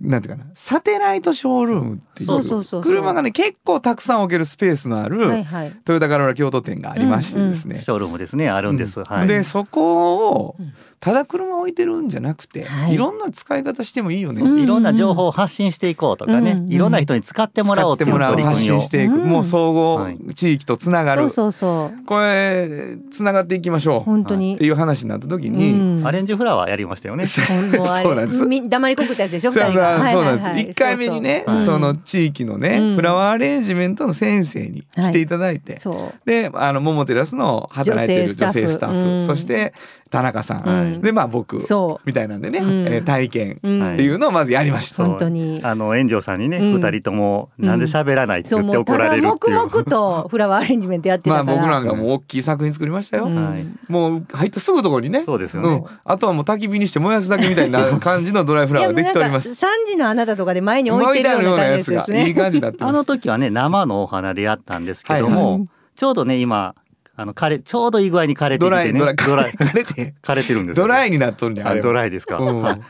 [0.00, 5.72] なんていうかなサテライトショールームっていそうそうそうそうう車がね結構たくさん置けるスペースのある、はいはい。
[5.84, 9.00] トヨタカローラ京都店がありましてですね、ショールームですねあるんです。
[9.00, 9.26] うんはい。
[9.26, 12.94] でそこをうんただ車置いてるんじゃなくて、はい。
[12.94, 19.28] い、ろんな使い方してもいいよね、うんいろんな情報を発信していこうとかね、うんうんいろんな人に使ってもらおうっていう発信していく、うん。
[19.28, 22.04] もう総合はい地域とつながる、そうそうそう。
[22.04, 24.00] これつながっていきましょう。
[24.00, 24.54] 本当に。
[24.54, 24.64] って。
[24.64, 26.06] いう話になった時に、うん。
[26.06, 27.26] アレンジフラワーやりましたよね。
[27.26, 28.46] そうなんです。
[28.46, 29.52] み黙りこくったやつでしょ？
[29.52, 29.82] そうなんです。
[29.82, 30.62] はいはいはい。
[30.62, 32.94] 一回目にね、そうそうその地域のね、うん。
[32.96, 35.78] フラワーアレンジメントの先生に来ていただいて。
[36.24, 38.98] で、あの桃テラスの働いてる女女性性スタッフ、スタッフ。
[38.98, 39.26] うん。
[39.26, 39.72] そして
[40.10, 43.68] 田中さん、うんでまあ僕そみたいなんでね、うんえー体験う。
[43.68, 45.04] うんはいっていうのをまずやりました。
[45.04, 45.60] 本当に。
[45.62, 49.32] あの炎上さんにね、うん二人ともなんで喋らないって言って怒られるっていう。
[49.32, 51.58] 黙々とフラワーアレンジメントやって まあたから。
[51.58, 53.24] 僕なんかもう大きい作品作りましたよ。
[53.24, 55.24] うんはいもう入ったすぐところにね。
[55.24, 55.84] そうですよねうん。
[56.04, 59.54] あとはもう焚き火にして燃やすだけみたいな感じのドライフラワーができております。
[59.54, 62.26] 三時のあなたとかで前に置いてるような感じですね。
[62.26, 62.90] いい感じになってます。
[62.90, 65.66] あの時はね生のお花でやったんですけども、
[65.96, 66.74] ちょうどね今
[67.20, 68.70] あの枯れちょうどいい具合に枯れてきてね。
[68.70, 70.14] ドライドライドライ 枯れて。
[70.22, 72.62] 枯れてるんですよドライになっとんねんああれドライですか、うん。
[72.62, 72.80] はい。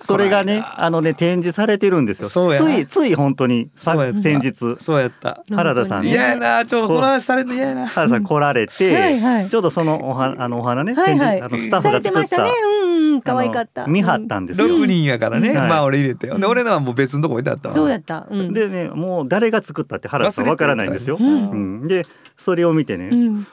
[0.00, 2.30] それがねあのね展示されてるんですよ。
[2.30, 4.76] そうやついつい本当に先日。
[4.78, 5.44] そうやった。
[5.54, 6.10] 原田さんね。
[6.12, 6.64] 嫌やな。
[6.64, 7.86] ちょっとこ話されるの嫌やな。
[7.86, 9.48] 原田さん来られて、はいはい。
[9.50, 11.40] ちょうどそのおはあのお花ね、はいはい。
[11.40, 12.42] 展示あのスタッフされが作ったてました。
[12.42, 13.22] ねうんうん。
[13.22, 13.86] 可愛かった。
[13.86, 16.26] 見張ったんですよ、6人やからね、うんまあ俺入れて。
[16.26, 18.26] で俺のはもう別のとこ置いてあったわそうやった。
[18.30, 18.52] うん。
[18.52, 21.86] でねもう誰が作ったって原田さんわからないんですよ、うんうん。
[21.86, 23.46] でそれを見てね、うん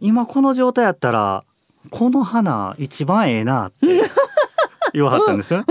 [0.00, 1.44] 今この状態やったら
[1.90, 4.10] この花一番ええなって
[4.92, 5.64] 言わはったんですよ、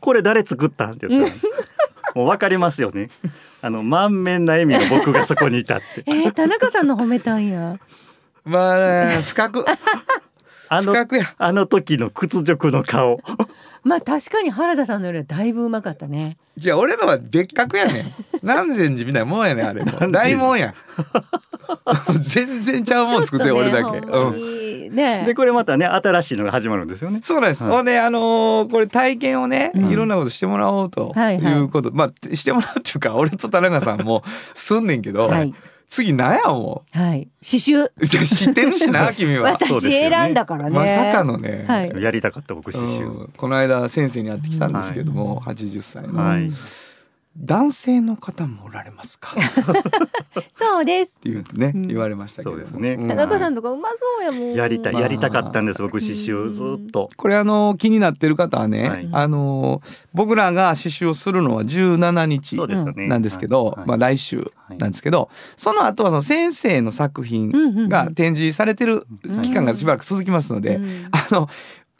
[0.00, 1.36] これ誰作ったんって言ったら、
[2.14, 3.08] もうわかりますよね。
[3.62, 6.02] あの満面な笑みの僕がそこにいたって。
[6.06, 7.78] えー田中さんの褒めたんや。
[8.44, 9.64] まあね深く
[10.72, 10.94] あの
[11.38, 13.20] あの時の屈辱の顔。
[13.82, 16.36] まあ確かに原田さんのよりはだいぶうまかったね。
[16.56, 18.04] いや俺のは別格やねん。
[18.40, 19.98] 南禅寺みたいなもんやねんあれも。
[19.98, 20.72] う大門や。
[22.22, 24.00] 全然ちゃうもん作ってる俺だけ、
[24.90, 27.18] ねでこれまたね新しいのが始まるんですよね。
[27.20, 27.64] そうなんです。
[27.64, 29.90] はいほんで、あのーこれ体験をね、うん。
[29.90, 31.52] いろんなことしてもらおうとはいはい。
[31.54, 34.22] いうこと、まあしてもらうっていうか、俺と田中さんも
[34.54, 35.52] すんねんけど、はい
[35.90, 37.28] 次なんやもはい。
[37.42, 37.90] 刺繍。
[38.24, 39.50] 知ってるしな 君は。
[39.50, 40.70] 私選んだからね。
[40.70, 42.02] まさかのね、はい。
[42.02, 43.32] やりたかった僕刺繍、うん。
[43.36, 46.50] この間先生に会ってきたんですけども、80歳の、はい
[47.36, 49.36] 男性の方もおられますか？
[49.38, 49.42] っ
[50.52, 51.12] そうです。
[51.20, 51.86] て言うとね、うん。
[51.86, 52.50] 言われましたけど。
[52.50, 52.96] もそうですね。
[52.96, 54.54] ん田中さんとかうまそうやもん。
[54.54, 55.02] やりたいまあ。
[55.02, 57.08] やりたかったんです僕刺繍ずっと。
[57.16, 59.08] これあの気になってる方はね、はい。
[59.12, 59.80] あの
[60.12, 63.06] 僕らが刺繍をするのは17日そうですよね。
[63.06, 63.86] なんですけど、はい。
[63.86, 69.06] まあ来週なんですけど、その後はその先生の作品が展示されてる
[69.42, 71.08] 期間がしばらく続きますので、うん。
[71.12, 71.48] あの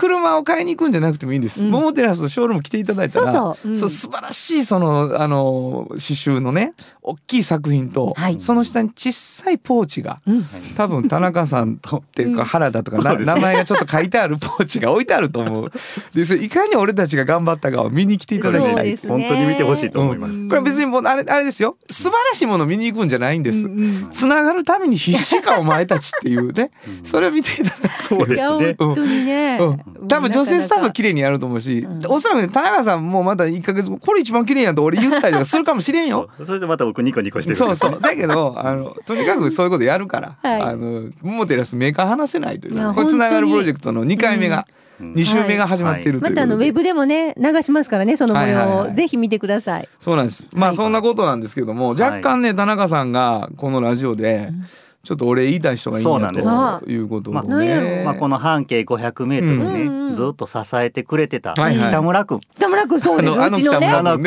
[0.01, 1.63] 車を買いに行くんじゃなくてもいいんです。
[1.63, 1.71] うん。
[1.71, 3.69] 桃テラスのショールーム来ていただいたら、そうそう。
[3.69, 3.77] うん。
[3.77, 8.41] そう素晴らしいそのあの刺繍のね大きい作品と、はい。
[8.41, 10.45] その下に小さいポーチがうん。
[10.75, 15.73] 多分田中さんとっていうか原田とか名前がちょっと書いてあるポーチが置いてあると思う。
[16.15, 18.91] でそれいかに俺たちが頑張ったかを見に来ていただきたい。
[18.91, 18.97] ね。
[19.07, 20.49] 本当に見てほしいと思います、うん。
[20.49, 21.77] これ別にもうあれあれですよ。
[21.91, 23.67] 素晴らしいものを見に行くんじゃないんです。
[23.67, 24.11] うんうん。
[24.11, 27.05] つながるために必死かお前たちっていうね、うん。
[27.05, 28.75] それを見ていただきそうですね。
[28.79, 32.07] 本当にね、うん、多分女性スタッフは綺麗にやると思うし、うん。
[32.07, 36.29] おそらくね田中さんもまだ1ヶ月後これ一番綺麗やんと俺言ったりとかするかもしれんよ。
[36.39, 37.57] そうそれでまた僕ニコニコしてる。
[37.57, 38.01] そうそう。
[38.01, 40.63] だけど、あの、 とにかくそういうことやるから、はい。
[40.63, 44.67] あの、モテラスメーカー話せないというこれつながるプロジェクトの2回目が、
[45.01, 45.13] うん。
[45.15, 49.89] 2週目が始まっているといまたあのウェブでもね流しますからねその模様を、ぜひ見てください。
[49.99, 50.47] そうなんです。
[50.53, 54.53] まあそんなことなんですけども、はい若干ね、田中さんがこのラジオで、
[55.03, 56.85] ちょっと俺言いたい人がいいんだそうなんです。
[56.85, 58.03] ということをまあなんやね。
[58.05, 60.07] まあ、この半径500メートルね、うん。
[60.09, 60.15] うん。
[60.15, 63.81] ずっと支えてくれてた北村君、北村君そうですあのうちの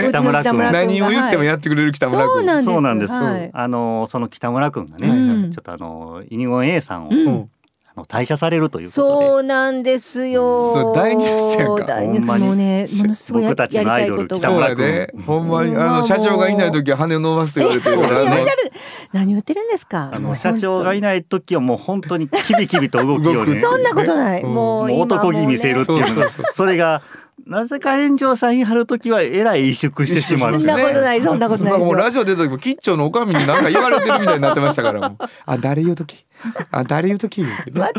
[0.09, 2.33] 北村君何を言ってもやってくれる北村君。
[2.33, 2.65] そうなんです。
[2.65, 3.51] そうなんです、はい。
[3.53, 7.49] あのその北村君がね、うんちょっとあのイニゴン A さんを、
[7.95, 9.25] 退社されるということで。
[9.25, 10.73] そうなんですよ。
[10.73, 14.69] そう大ニュースやんか大ニュースもね、ものすごいや僕たちのやりたいアイドルことそうが。
[14.69, 15.81] やで、ほんまに、うん。
[15.81, 18.71] あの、社長がいない時は羽を伸ばすと言われてるから何言ってる
[19.13, 20.09] 何を言ってるんですか？
[20.11, 23.57] あもうの社長がい本ない時はもう本当にキビキビと動く当に。
[23.61, 24.41] そんなことない。
[24.41, 26.05] うんもう男気見せるっていう。
[26.53, 27.01] それが
[27.45, 35.25] なぜか炎上さん言い張る時はえらい萎縮してしまうそんなことない そんなことないですよんかもうラジオ出た時も吉兆のおかみに何か言われてるみたいになってましたからもう。
[35.45, 36.25] あ誰言う時？
[36.71, 37.41] あ誰言う時？
[37.41, 37.93] ってねまた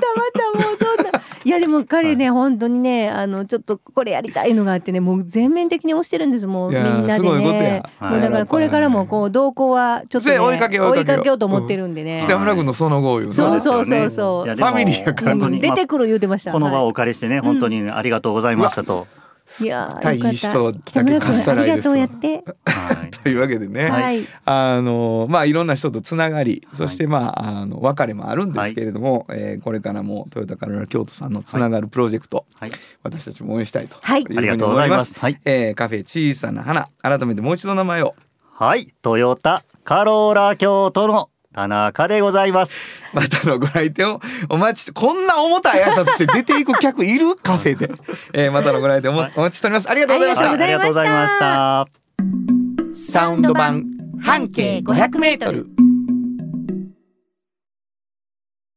[0.54, 1.20] またもうそんな。
[1.44, 11.16] いやでも彼ね、本当にねあのちょっとこれやりたいのがあってねもう全面的に推してるんですもうみんなですごいことねもうだからこれからもこう動向はちょっと、ね、追いかけよう追いかけよう。
[11.16, 13.61] 追いかけようと思ってるんでね、北村君のその後いうそうの。
[13.61, 16.52] そうそうそうファミリーやからうん出てくる言うてました。
[16.52, 18.94] この場をはお借りしてね、本当にありがとうございましたと。
[18.94, 22.44] い、いやー対よかったいい人だけかっさ君ありがとうらいですわやって。
[22.66, 24.26] はい というわけでね、はい。
[24.44, 32.70] あのまあいろんな人とつながりそしてまああの別れもあるんですけれども、えーこれからもトヨタカローラ京都さんのつながるプロジェクト、はい
[33.02, 34.88] 私たちも応援したいとはいいうふうにありがとうご思いま。
[34.88, 35.18] ざいますす。
[35.20, 35.40] はい。
[35.44, 38.14] えーカフェ小さな花改めてもう一度名前を
[38.52, 38.92] はい。
[39.02, 42.73] トヨタカローラ京都の田中でございます。
[43.12, 47.37] またのご来店をお待ちしてこんな重たい挨拶して出ていく客いる？
[47.40, 47.90] カフェで、
[48.33, 49.88] えーまたのご来店をおお待ちしております。
[49.90, 51.81] ありがとうございました、ありがとうございました。
[51.81, 53.14] ありがとうございました。
[53.21, 53.85] サウンド版
[54.21, 55.67] 半径500メートル。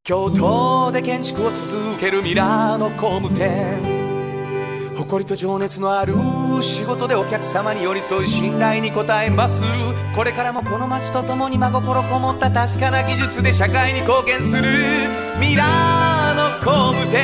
[0.03, 3.96] 京都で建築を続けるミラーの工務店
[4.97, 6.15] 誇りと情熱のある
[6.59, 9.63] 仕事でお客様に寄り添い信頼に応えます。
[10.15, 14.63] これからもこの街とともに真心こもった確かな技術で社会に貢献する。
[15.39, 17.21] ミラーの工務店。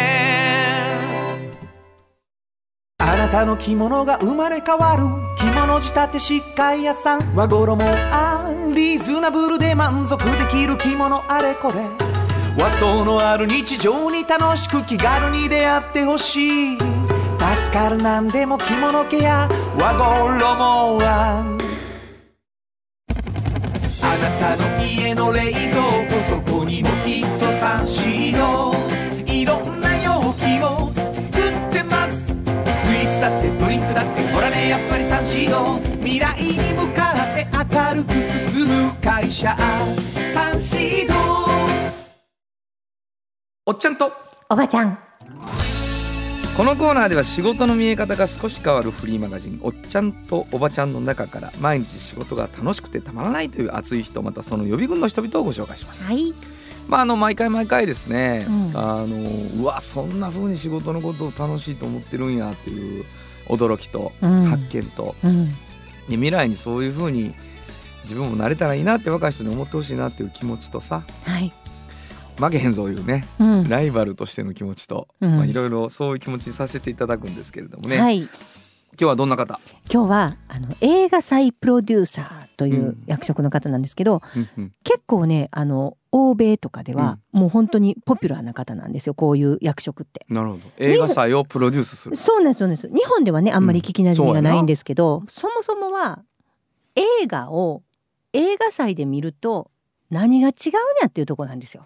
[2.99, 5.05] あなたの着物が生まれ変わる。
[5.35, 7.35] 着物仕立て疾患屋さん。
[7.35, 11.73] 和衣あリーズナブルで満足できる着物あれこれ。
[12.55, 16.92] 和装のある日常に楽しく気軽に出会ってほしい。
[17.55, 20.57] 助かるなんでも着物ケア和衣
[20.97, 21.57] は
[24.01, 25.61] あなたの家の冷蔵
[26.09, 28.73] 庫そこにもきっとサンシード
[29.31, 32.33] いろんな容器を作ってます。
[32.33, 39.55] スイーツだってドリンクだってほらねやっぱりサンシード未来に向かって明るく進む会社。
[40.33, 41.13] サンシード
[43.67, 44.11] おっちゃんと
[44.49, 44.97] おばちゃん
[46.55, 56.11] このコーナーでは仕事の見え方が少し変わるフリーマガジン「おっちゃんとおばちゃん」の中から毎日仕事が楽しくてたまらないという熱い人またその予備軍の人々をご紹介します。
[56.11, 56.31] はい。
[56.87, 58.71] まああの毎回毎回ですね、うん。
[58.75, 63.05] あのうわそんな風に仕事のことを楽しいと思ってるんやっていう
[63.47, 64.43] 驚きとうん。
[64.45, 65.51] 発見と、うん。
[65.51, 65.55] で
[66.09, 67.33] 未来にそういう風に
[68.03, 71.51] 自分もなれたらいいなって若い人に思ってほしいなっていう気持ちとさはい
[72.37, 73.69] 負けへんぞいうねうん。
[73.69, 75.37] ライバルとしての気持ちと、うん。
[75.37, 78.19] まあいろいろそういう気持ちにさせていただくんですけれどもね、はい。
[78.19, 78.29] 今
[78.95, 79.59] 日はどんな方、
[79.91, 83.03] 今日はあの映画祭プロデューサーといううん。
[83.07, 84.71] 役職の方なんですけど、うんうん。
[84.83, 90.25] 結構ねあの欧米とかではもう本当にポピュラーな方なんですよこういう役職って。
[90.29, 90.61] なるほど。
[90.77, 92.15] 映画祭をプロデュースする。
[92.15, 92.87] そうなんですそうなんです。
[92.89, 94.53] 日本ではねあんまり聞きなじみがな。
[94.53, 96.23] いんですけど、そもそもは
[96.95, 97.81] 映画を
[98.33, 99.71] 映画祭で見ると
[100.11, 101.85] 何が違うんやっていうところなんですよ。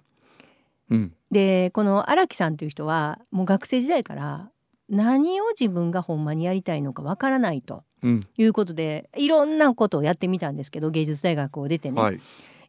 [0.89, 1.13] うん。
[1.31, 4.49] でこの荒木さんという人はもう学生時代から
[4.89, 8.27] 何を自分がほんまにやりたいのかわからないとうん。
[8.37, 12.19] いうことでいろんなことをやってみたんですけど芸術大学を出てね、はい。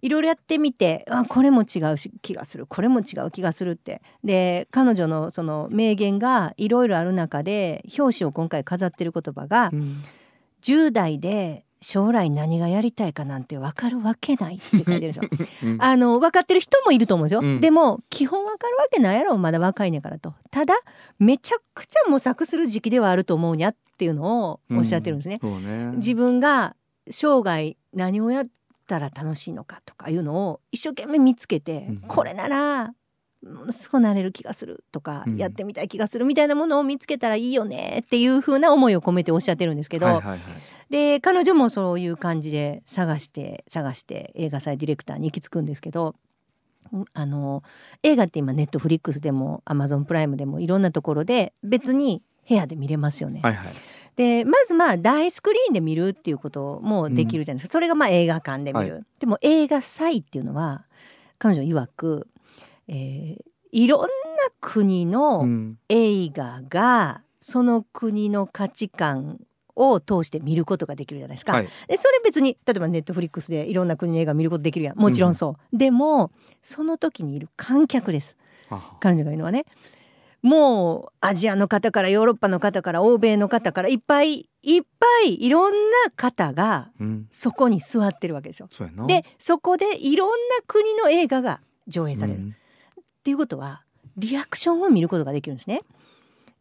[0.01, 2.67] いろいろやってみてあこれも違うし気がする。
[2.67, 4.01] これも違う気がするって。
[4.25, 10.03] で彼女のその名言がいろいろある中で表紙を今回飾ってる言葉がうん
[10.63, 15.23] 「10代で将来何がやりたいかなんて分かるわけない」って書いてるんですよ。
[15.65, 15.83] うん。
[15.83, 17.61] あの分かってる人もいると思うんですよ、うん。
[17.61, 20.35] でも基本分かるわけないやろまだ若いねんからと。
[20.51, 20.75] ただ
[21.19, 25.39] めちゃくちゃ模索する時期ではあると思うにゃっていうのをおっしゃってるんですね。
[25.41, 25.93] そうね。
[25.97, 26.75] 自分が
[27.11, 28.47] 生涯何をやっ
[28.87, 31.97] たら楽しいのかとかいうのを一生懸命見つけて、うん。
[32.09, 32.95] これなら
[33.41, 35.37] ものすごくなれる気がするとか、うん。
[35.37, 40.39] やってみたい気がするみたいなものを見つけたらいいよねっていう風な思いを込めておっしゃってるんですけど、はいはいはい
[40.91, 46.15] で彼女もそういう感じで探して探して映画祭ディレクターに行き着くんですけど
[46.93, 47.63] うんあの
[48.03, 53.41] 映画って今ネットフリックスでもアマゾンプライムでもいろんなところで別に部屋で見れますよね。
[53.43, 53.75] はいはい。
[54.17, 60.87] でまずまあ大スクリーンで見るっていうこともできるじゃないですか、それがまあ映画館で見る、はでも映画祭っていうのは
[61.39, 62.27] 彼女曰く、
[62.89, 64.09] えーいろんな
[64.63, 65.79] 国うのん。
[65.91, 69.41] 映画がその国の価値観
[69.79, 71.53] を通して見ることができるじゃないですか。
[71.53, 71.69] はい。
[71.87, 74.99] でそれ別に例えばネットフリックスでいろんな国の映画見ることできるやん。
[74.99, 76.31] もちろんそう、でも
[76.63, 78.37] その時にいる観客です。
[78.71, 78.97] あ。
[79.01, 79.65] 彼女が言うのはね
[80.43, 87.27] もうアジアの方からヨーロッパの方から欧米の方からいっぱいいっぱいいろんな方がうん。
[87.31, 88.69] そこに座ってるわけですよ。
[88.71, 89.07] そうやな。
[89.07, 90.35] でそこでいろんな
[90.67, 92.57] 国の映画が上映される、っうん。
[93.25, 93.83] ていうことは
[94.17, 95.83] リアクションを見ることができるんですね。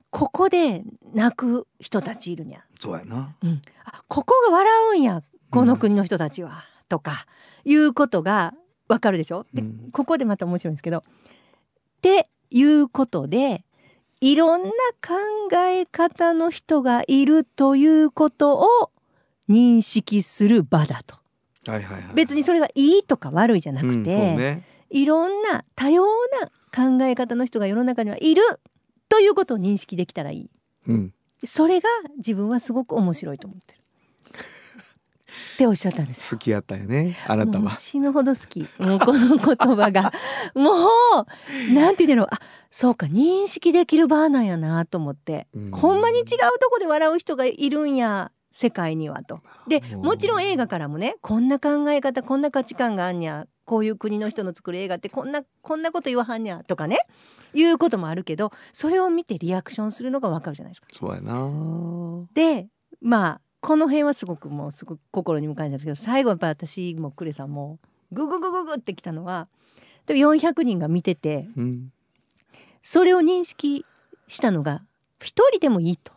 [0.10, 3.36] ここで泣く人たちいるにゃ、そうやな。
[3.44, 7.26] うん、あここが笑うんやこの国の人たちは、とか
[7.66, 8.54] いうことが
[8.88, 9.46] わかるでしょ？
[9.54, 9.92] でうん。
[9.92, 11.00] ここでまた面白いんですけど。
[11.00, 11.04] っ
[12.02, 13.66] ていうことで
[14.22, 15.16] いろんな考
[15.58, 18.92] え方の人がいるということを
[19.50, 21.16] 認識する場だと。
[21.70, 22.14] はいはいはい。
[22.14, 24.64] 別にそれがいいとか悪いじゃなうんくて、そうね。
[24.90, 26.06] いろんな多様
[26.42, 28.42] な考え方の人が世の中にはいる
[29.10, 30.50] ということを認識できたらいい。
[30.88, 31.14] うん
[31.46, 33.82] それが自分はすごく面白いと思ってる。
[35.56, 36.34] っておっしゃったんです。
[36.34, 37.78] よ好きやったよねあなたは。
[37.78, 38.62] 死ぬほど好き。
[38.80, 40.14] もうこの言葉が。
[40.54, 42.28] もうなんて言うんだろう。
[42.32, 45.72] あそうか認識できる場なんやなと思って、うん。
[45.72, 46.26] ほんまに違う
[46.60, 49.42] とこで笑う人がいるんや世界にはと。
[49.68, 50.02] でうん。
[50.02, 57.00] もちろん映画からもねこんな考え方こんな価値観があんにゃこういう国の人の作る映画ってこんなこんなこと言わはんにゃとかね
[57.54, 60.88] いうこともあるけどそれを見てリアクションするのがわかるじゃないですか。
[60.92, 62.28] そうやな。
[62.34, 62.68] で
[63.02, 67.80] まあこの辺はすごくもうすごく心に向かいんですけど最後やっぱ私もクレさんも
[68.12, 69.48] グググググってきたのは
[70.06, 71.92] でも400人が見ててうん。
[72.82, 73.86] それを認識
[74.28, 74.84] したのが
[75.22, 76.14] 一人でもいいと。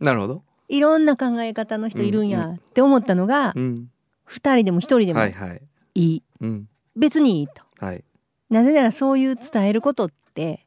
[0.00, 0.42] なるほど。
[0.68, 3.90] いろんな考え方の人いるんやって思ったのがうん。
[4.24, 5.62] 二人でも一人でもはいはい。
[5.94, 6.22] いい。
[6.40, 6.68] うん。
[6.96, 7.62] 別にいいと。
[7.78, 8.04] はい。
[8.50, 10.66] なぜならそういう伝えることって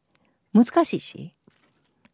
[0.53, 1.35] 難しいし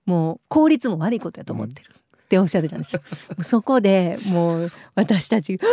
[0.06, 1.90] もう効率も悪いことやと思ってる、
[2.26, 3.02] っておっしゃってたんですよ。
[3.42, 5.66] そこでもう私たち す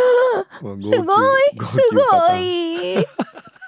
[0.63, 3.05] ごいすごい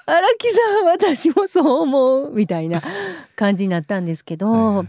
[0.06, 2.80] 荒木さん私もそう思うみたいな
[3.36, 4.86] 感じになったんですけど、はいやっ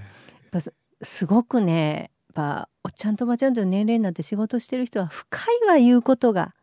[0.52, 6.54] ぱすすごくねやっぱおっちゃんとおばちゃんという年齢になって仕事してる人は深いわ言うことが。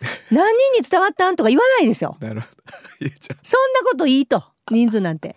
[0.30, 2.16] 何人に伝わったんとか言わないですよ。
[2.20, 2.40] そんな
[3.84, 5.36] こといいと人数なんて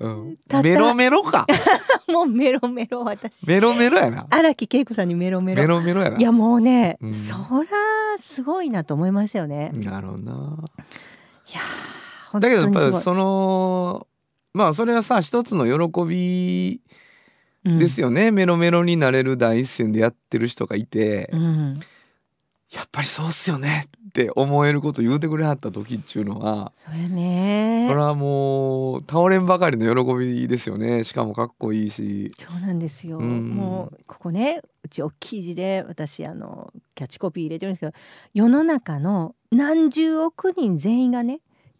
[0.00, 1.46] う、うんメロメロか。
[2.08, 3.46] もうメロメロ私。
[3.46, 4.26] メロメロやな。
[4.30, 5.62] 荒木恵子さんにメロメロ。
[5.62, 6.18] メロメロやな。
[6.18, 7.14] いやもうね、うん。
[7.14, 10.58] そらすごいなと思いましたよね、いなるほどな。
[11.54, 14.06] やー本当だけどやっぱりその
[14.52, 16.80] まあそれはさ一つの喜び
[17.64, 21.80] ですよね、メロメロになれる第一線でやってる人がいて、うん、うん
[22.74, 27.86] やっぱりそうっすよねって思えること言うてくれはった時っちゅうのはそうやね。
[27.88, 31.04] これはもう倒れんばかりの喜びですよね。
[31.04, 32.32] しかもかっこいいし。
[32.36, 33.50] そうなんですよ、うん。
[33.50, 37.92] もうここねうち大きい字で私あのキャッチコピー入れてるんですけど
[38.34, 41.34] 世の中の何十億人全員がね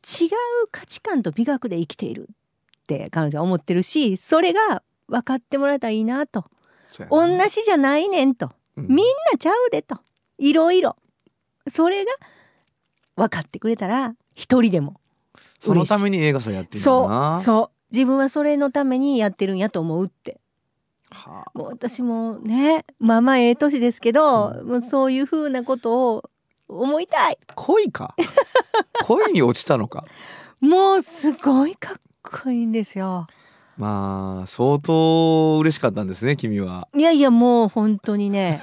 [0.04, 0.30] 違う
[0.70, 6.44] 価値観と美学で生きているって彼女は思ってるしそれが分かってもらえたらいいなと。
[7.10, 8.52] 同じじゃないねんと。
[8.76, 8.86] うん。
[8.86, 9.98] みんなちゃうでと
[10.38, 10.96] いろいろ。
[11.68, 12.12] それが
[13.16, 15.00] 分かってくれたら一人でも
[15.60, 17.38] そのために映画祭やってるんだそな。
[17.38, 17.94] うそう。
[17.94, 20.40] 自分はそれのためにやってるんやと思うって。
[21.10, 26.30] はもう私もねまあまあええ年ですけど、もうそういうふうなことを
[26.68, 27.38] 思いたい。
[27.46, 28.14] あ恋か？
[29.04, 30.04] 恋に落ちたのか？
[30.60, 33.26] もうすごいかっこいいんですよ
[33.76, 36.88] まあ相当嬉しかったんですね君は。
[36.94, 38.62] いやいやもう本当にね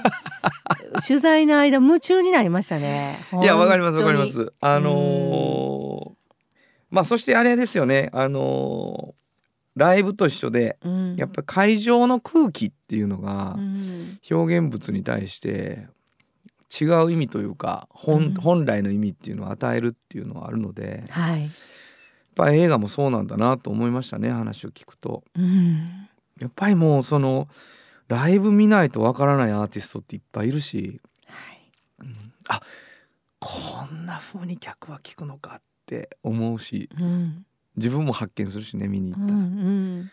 [1.05, 3.17] 取材の間夢中になりましたね。
[3.41, 4.53] いやわかりますわかりま本す。
[4.61, 6.11] あのー
[6.89, 8.09] まあそしてあれですよね。
[8.13, 9.21] あのー
[9.77, 11.15] ライブと一緒でうん。
[11.15, 14.19] やっぱ会場の空気っていうのがうん。
[14.29, 15.87] 表現物に対して
[16.79, 18.33] 違う意味というか本,、うん。
[18.35, 21.49] 本来の意味っていうのを与えるっていうのはあるのではい、
[22.35, 25.23] ぱ映画もそうなんだなと思いましたね話を聞くと。
[25.35, 26.07] うん、
[26.39, 27.47] やっぱりもうその
[28.07, 30.99] ライブ見ないとわからないアーティストっていっぱいいるし。
[31.27, 31.71] はい。
[32.49, 32.61] あ
[33.39, 36.89] こんな風に客は聞くのかって思うし。
[36.99, 37.45] うん。
[37.77, 40.11] 自分も発見するしね見に行うんったら、うん。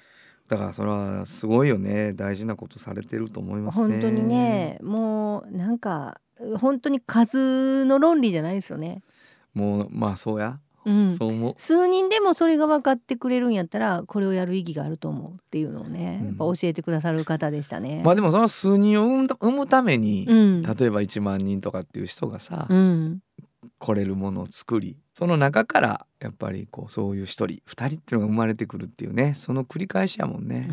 [0.48, 2.12] だからそれはすごいよね。
[2.12, 3.92] 大事なことされてると思いますね。
[3.94, 6.20] 本当にねもうなんか
[6.58, 9.02] 本当に数の論理じゃないですよね。
[9.54, 11.54] もうまあそうや、うん、そう思う。
[11.56, 16.26] 数人でもそれが分かってくれるんやったらこれをやる意義があると思うっていうのをね、うん。
[16.28, 18.02] やっぱ教えてくださる方でしたね。
[18.04, 23.20] まあでもその数人を生むために、うん、例えば1万人とかっていう人がさ、うん、
[23.78, 30.68] 来れるものを作りその中からやっぱりこうそういう一人二人っていうのが生まれてくるっていうねその繰り返しやもんね、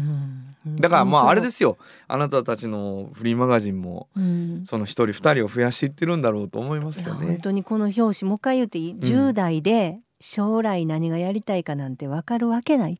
[0.65, 1.63] うん、だからまああれですす。
[1.63, 1.77] よ。
[2.07, 4.63] あなたたちのフリーマガジンもうん。
[4.65, 7.27] その一人二人を増やしていってるんだろうと思いますよね。
[7.27, 12.99] 本当にこの表紙もう一回言っていい、10代で将来何がやりたいかなんて分かるわけない。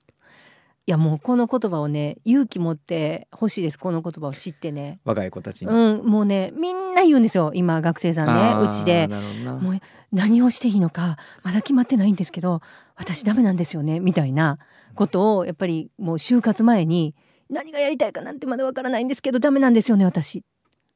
[0.88, 3.80] いやもうこの言葉をね勇気持ってほしいです。
[3.80, 5.00] この言葉を知ってね。
[5.04, 7.52] 若い子たちに、うんもうねみんな言うんですよ。
[7.56, 9.08] 今学生さんねうちで。
[9.08, 9.80] もう
[10.12, 12.62] 何をしていいのかまだ決まってないんですけど
[12.96, 14.60] 私ダメなんですよねみたいな
[14.94, 17.16] ことをやっぱりもう就活前に
[17.50, 20.44] 何がやりたいかなんてまだわからないんですけどダメなんですよね私。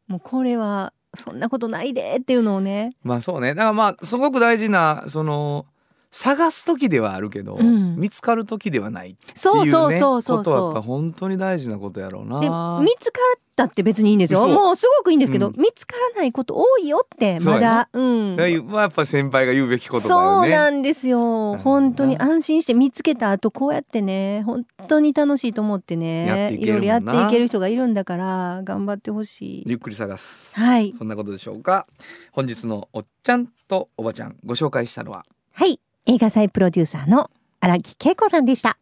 [0.08, 2.92] もうこれはそんなことないでっていうのをね。
[3.02, 3.56] まあそうね。
[3.56, 5.66] だからまあすごく大事なその
[6.12, 7.96] 探す時ではあるけど、うん。
[7.96, 12.40] 見つかる時ではないっていうねそうそうそうそうことはやっぱそう本当に大事なことやろうな。
[12.40, 12.48] で
[12.84, 14.42] 見つかったって別にいいんですよ。
[14.42, 15.54] そうもうすごくいいんですけど、うん。
[15.58, 18.36] 見つからないこと多いよってまそううん。
[18.68, 20.50] まあやっぱ先輩が言うべき言葉そうよね。
[20.50, 21.58] なんですよ。
[21.58, 29.64] 本当に安心して見つけた後こうやってね本当に楽しいと思ってねいろいろやっていける人がいるんだから頑張ってほしい。
[29.68, 30.60] ゆっくり探す。
[30.60, 30.96] はい。
[30.98, 31.86] そんなことでしょうか。
[32.32, 35.24] 本日のおっちゃんとおばちゃんご紹介したのは。
[35.54, 35.80] はい
[36.12, 37.30] 映画祭プロデューサーの
[37.60, 38.80] 荒木恵子さんでした。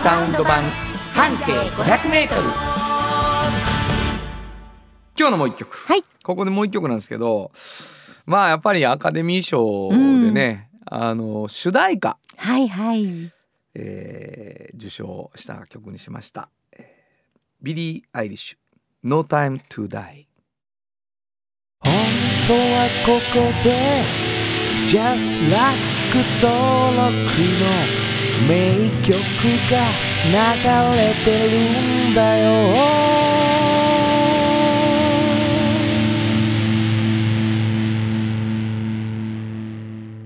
[0.00, 0.62] サウンド版
[1.12, 2.42] 半径500メートル。
[5.18, 5.76] 今日のもう一曲。
[5.76, 6.04] はい。
[6.22, 7.50] ここでもう一曲なんですけど
[8.26, 9.96] まあやっぱりアカデミー賞で
[10.30, 13.32] ね、あの主題歌、はいはい。
[13.74, 18.58] えー受賞した曲にしました、えービリー・アイリッシュ
[19.02, 20.26] 「No Time to Die
[21.80, 21.92] 本
[22.46, 24.31] 当はここで
[24.86, 25.78] Just Like
[26.40, 27.02] 登録
[27.58, 27.64] の
[28.48, 28.50] 名
[29.02, 29.12] 曲
[29.70, 29.74] が
[30.26, 30.30] 流
[30.96, 31.52] れてる
[32.10, 32.46] んだよ」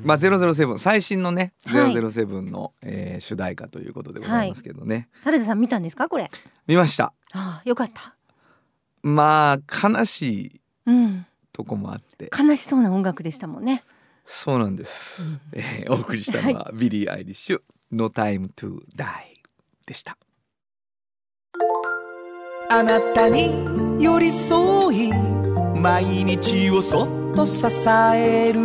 [0.05, 1.93] まあ、007最新のねはい。
[1.95, 6.31] 007の、えー主題歌ということでございますけどね、原田さん見たんですかこれ？
[6.67, 7.13] 見ました。
[7.33, 8.15] ああよかった。
[9.03, 11.27] まあ悲しいうん。
[11.53, 12.31] とこもあって。
[12.39, 13.83] 悲しそうな音楽でしたもんね
[14.27, 15.23] そうなんです、
[15.53, 17.61] えーお送りしたのは、ビリー・アイリッシュ
[17.93, 19.07] 「No Time to Die」
[19.87, 20.19] でした。
[22.69, 25.13] あなたに寄り添い
[25.81, 28.61] 毎日をそっと支える。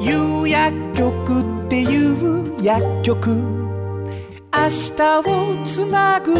[0.00, 3.30] 夕薬局っていう薬局。
[3.30, 6.32] 明日をつなぐ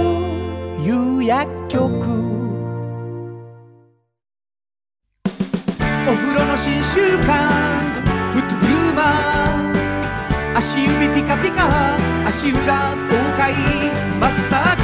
[0.82, 2.33] 夕薬局
[6.06, 7.32] お風呂の新習慣
[8.34, 11.96] フットグルーマー足指ピカピカ
[12.26, 13.54] 足裏爽快
[14.20, 14.82] マッサージ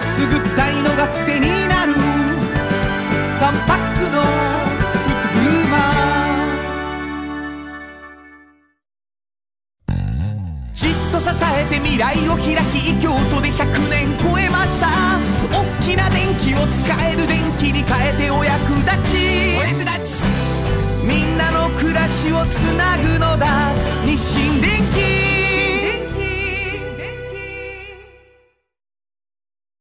[0.00, 1.96] くすぐったいのが癖になる3
[3.66, 4.26] パックのフ
[5.12, 9.94] ットグルーマー
[10.74, 14.88] じっと支えて未来を開き京都で100年超えました。
[15.52, 17.23] 大きな電気を使える
[22.30, 23.74] の暮らしをつなぐのだ。
[24.04, 25.24] 日清電気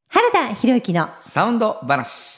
[0.10, 2.34] 原田博之のサウンド話。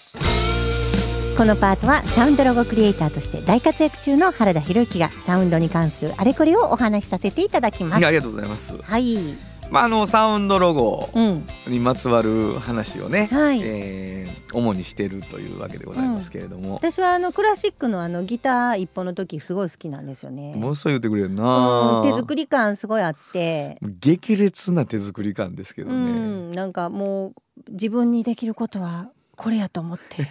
[1.37, 8.05] このパートはサウンドロゴクリエイターとして大活躍中の原田博之がサウンドに関するあれこれをお話しさせていただきます。
[8.05, 8.77] ありがとうございます。
[8.81, 11.45] はいまああのサウンドロゴうん。
[11.67, 13.61] にまつわる話をね、はい。
[13.63, 14.15] えー
[14.55, 20.55] 主にしてるというわけでございますけれども、私はあのクラシックのあのギター一本の時すごい好きなんですよね。
[20.55, 30.27] ものすごい言ってくれるうな、ん、手作り感すごいあって、激烈な手作り感ですけどうね、ん、なんかもう自分にできることはこれやと思って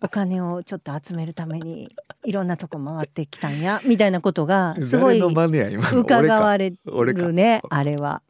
[0.00, 1.94] お金をちょっと集めるために
[2.24, 8.22] いろんなとこ回ってきたんやみたいなことがすごい伺われるねあれは。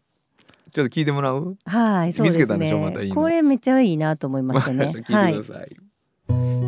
[0.72, 1.56] ちょっと聞いてもらう？
[1.64, 3.14] はいそうです見つけたんでしょまたいいね。
[3.14, 3.20] の。
[3.20, 4.86] これめっちゃいいなと思いましたね。
[4.94, 5.12] 聞いてく
[5.52, 5.76] だはい、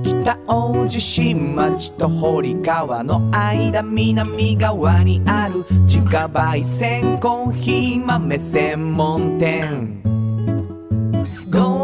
[0.03, 10.18] 北大路新町と堀川の間南側にある自家焙煎コーヒー豆専門店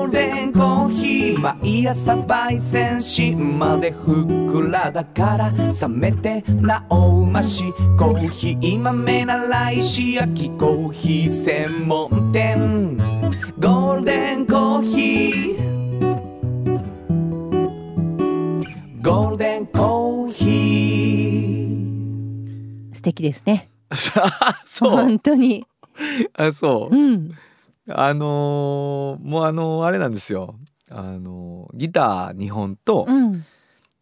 [0.05, 12.99] ゴールデンコーヒー毎朝焙煎島でふっくらだから冷めてなおましコーヒー豆なら石焼きコーヒー専門店
[13.59, 16.23] ゴールデンコーヒー
[19.03, 23.71] ゴールデンコーヒー素敵ですね。
[23.89, 23.97] あ
[24.67, 25.65] そう本当に。
[26.37, 27.31] あそううん。
[27.89, 30.57] あのーもうあのーあれなんですよ
[30.91, 33.45] あのーギター2本とうん。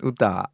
[0.01, 0.51] 歌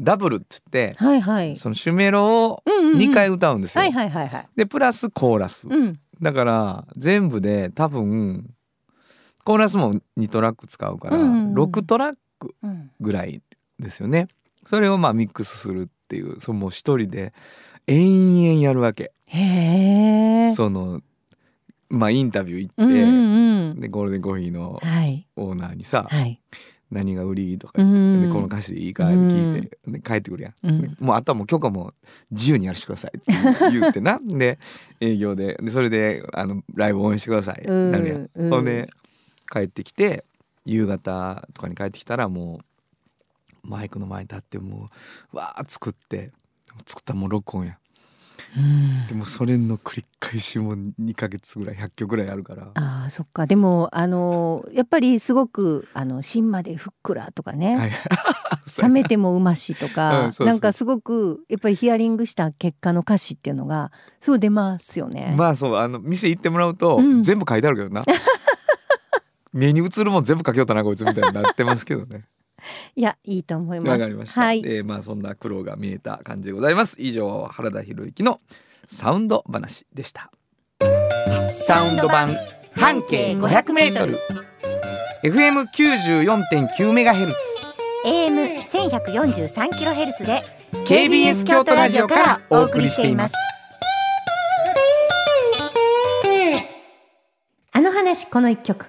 [0.00, 1.56] ダブルって言って、はいはい。
[1.56, 4.48] そのシュメロをうんうんうん2回歌うんですよ、はいはいはいはい。
[4.56, 5.94] でプラスコーラス、うん。
[6.20, 8.50] だから全部で多分
[9.44, 12.90] コーラスも2トラック使うからうんうんうん6トラックうん。
[13.00, 13.42] ぐらい
[13.78, 14.28] ですよね
[14.66, 17.32] それをまあミックスするっていうそのもう一人で
[17.86, 19.12] 延々やるわけ。
[20.56, 21.00] その
[21.88, 23.80] まあインタビュー行って、うんうんうん。
[23.80, 25.26] でゴールデンコーヒーのはい。
[25.36, 26.40] オーナーにさはい。
[26.90, 28.22] 「何が売り?」とかう言って、ん。
[28.22, 30.82] でこの歌詞でいいか?」って聞いて、で帰ってくるやん、うん。
[30.82, 31.92] でもうあとはもう許可も
[32.30, 33.32] 自由にやらせてくださいって
[33.72, 34.18] 言ってな。
[34.22, 34.58] で
[35.00, 35.58] 営業で。
[35.60, 37.92] でそれであのライブ応援してください、うん。
[37.92, 38.50] なるやん、うん。
[38.50, 38.88] ほんで
[39.50, 40.24] 帰ってきて
[40.64, 42.60] 夕方とかに帰ってきたらも
[43.64, 44.90] うマイクの前に立っても
[45.32, 46.32] うわー作って
[46.86, 47.72] 作ったらもう録音や。
[47.72, 47.85] うん
[49.08, 52.70] でもそれの繰り返しも2ヶ月ぐらい100曲ぐらいあるから。
[52.74, 53.46] ああそっか。
[53.46, 57.92] でもあのやっぱりすごくあの芯までふっくらとかね、はい。
[58.82, 65.34] 冷めてもうましとか、うんなんかすごくやっぱりヒアリングした結果の歌詞っていうのがすごい出ますよね。
[65.36, 67.22] まあそうあの店行ってもらうと、うん。
[67.22, 68.04] 全部書いてあるけどな。
[69.52, 72.26] 目に映るもん全部書きよったなこいつみたいになってますけどね
[72.94, 73.90] いやいいと思います。
[73.90, 74.62] わかりました、はい。
[74.64, 76.96] えーまあそんな苦労が見えた感じでございます。
[77.00, 78.40] 以上原田博之の
[78.88, 80.30] サウンド話でした。
[81.48, 82.36] サウンド版
[82.72, 84.18] 半径 500m
[85.24, 87.38] FM94.9 メガヘルツ。
[88.04, 90.44] AM 千百四十三キロヘルツで
[90.86, 93.34] KBS 京都ラジオからお送りしています。
[97.72, 98.86] あの話この一曲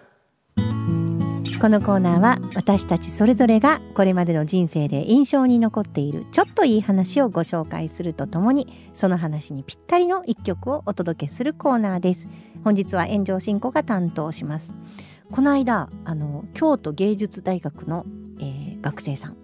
[1.59, 12.27] このコーナーは私たちそれぞれがこれまでの人生で印象に残っているちょっといい話をご紹介するとともにその話にぴったりの一曲をお届けするコーナーです。
[12.63, 14.71] 本日は炎上進行が担当します。
[15.31, 18.05] この間あの京都芸術大学の、
[18.39, 19.37] えー学生さん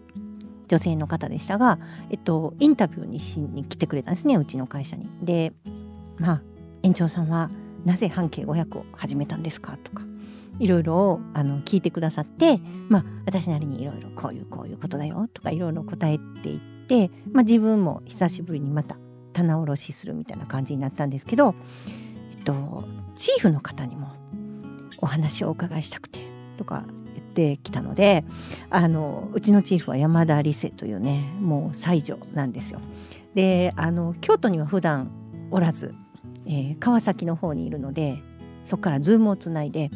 [0.68, 5.10] 女性の方でしたが、えっと、インタビューにしに来てくれたんですねうちの会社に。
[5.22, 5.52] で
[6.18, 6.42] まあ
[6.84, 7.50] 園長さんは
[7.84, 10.13] なぜ半径500を始めたんですかとか。
[10.64, 12.58] いろいろあの聞いてくださって、
[12.88, 18.96] まあ、私なりにいろいろこういうこういうことだよとかいろいろ答えていって、まあ、自分も久しぶりにまた
[19.34, 21.54] 棚卸しするみたいな感じになったんですけど、
[22.32, 22.86] えっと、
[23.16, 24.14] チーフの方にも
[25.00, 26.22] お話をお伺いしたくて
[26.58, 28.24] とか言ってきたので
[28.70, 32.80] あのうちのチーフは山田理瀬というねもう才女なんですよ。
[33.34, 35.12] であの京都には普段
[35.52, 35.94] おらず、
[36.46, 38.22] えー川崎の方にいるので
[38.64, 39.92] そこからズームをつないで、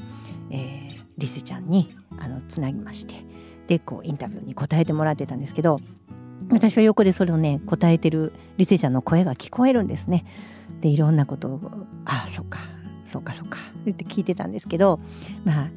[0.49, 1.89] えー、リセちゃんに
[2.19, 3.15] あのつなぎまして
[3.67, 5.77] でこうインタビューに答えてもらってたんですけど
[6.49, 10.25] 私は横でそれをね答えてるリセちゃんの声が聞こえるんですね。
[10.81, 11.61] でいろんなことを
[12.05, 12.59] 「ああそうか
[13.05, 13.57] そうかそうか」
[13.89, 14.99] って聞いてたんですけど
[15.43, 15.69] まあ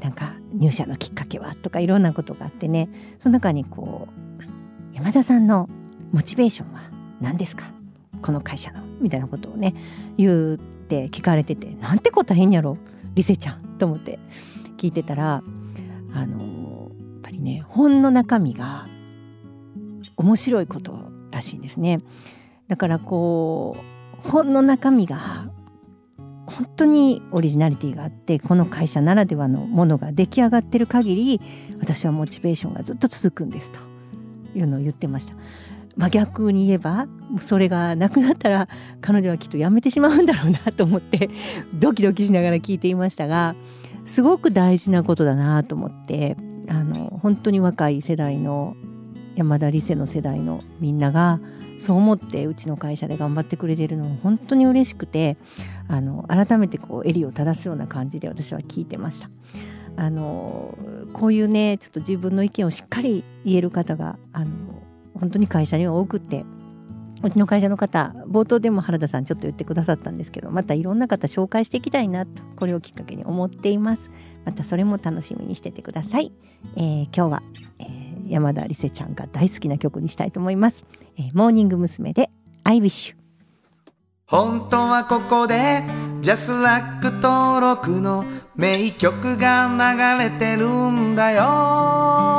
[0.00, 2.88] なんか入社のきっかけはとかいろんなことがあってね
[3.18, 4.08] その中にこ
[4.40, 5.68] う山田さんの
[6.12, 6.82] モチベーションは
[7.20, 7.64] 何ですか？
[8.22, 9.74] この会社のみたいなことをね
[10.16, 12.76] 言って聞かれててなんて答えんやろ
[13.14, 14.18] リセちゃんと思って
[14.78, 15.42] 聞いてたら
[16.12, 18.86] あのやっぱりね本の中身が
[20.16, 22.00] 面白いことらしいんですね。
[22.68, 23.76] だからこ
[24.24, 25.50] う本の中身が
[26.46, 31.40] 本当にオリジナリティがあってこの会社ならではのものが出来上がってる限り
[31.80, 33.80] 私はモチベーションがずっと続くんですと
[34.54, 35.34] いうのを言ってました。
[35.96, 37.06] まあ、逆に言えば
[37.40, 38.68] それがなくなったら
[39.00, 41.30] 彼女はきっとやめてしまうんだろうなと思って
[41.72, 43.54] ドキドキしながら聞いていましたが
[44.04, 46.36] すごく大事なことだなと思って
[46.68, 48.76] あの本当に若い世代の
[49.36, 51.40] 山田理瀬の世代のみんなが
[51.78, 55.36] そう思ってうちの会社で頑張ってくれてるのも本当に嬉しくて
[55.88, 59.30] あの改めてこう襟を正すような感じで私は聞いてました。
[59.96, 60.76] あの
[61.12, 64.82] こういうねちょっと自分の意見をしっかり言える方があの
[65.14, 66.44] 本当に会社には多くって
[67.22, 74.10] うちの会社の方冒頭でも原田さんちょっと言ってくださったんですけどまたいろんな方紹介していきたいなとこれをきっかけに思っています。
[74.44, 76.30] またそれも楽しみにしててください、
[76.76, 77.42] えー今日は、
[77.78, 80.84] えー山田理瀬ちゃんが大好きな曲にしたいと思います、
[81.18, 82.12] えーモーニング娘。
[82.12, 82.30] で
[82.62, 83.14] I wish
[84.26, 85.82] 本当はここで
[86.22, 88.24] ジャスラック登録の
[88.56, 92.33] 名曲が流れてるんだよ。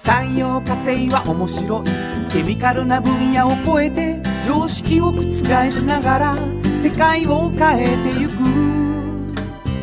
[0.00, 6.36] 産業化成は面白いケミカルな分野を超えて常識を覆しながら
[6.80, 8.32] 世界を変えてゆく。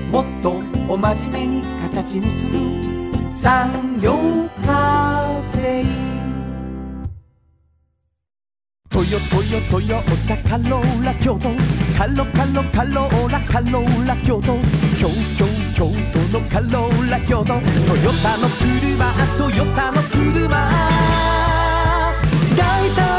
[0.09, 2.59] もっとお真面目に形にする。
[3.29, 4.13] 産業
[4.65, 5.83] 化成
[8.89, 11.49] トヨトヨトヨタカローラ京都
[11.97, 14.57] カロカロカローラカローラ京都
[14.97, 17.59] 京京京都のカローラ京都トヨ
[18.23, 20.47] タの車トヨタの車
[22.55, 23.14] 大体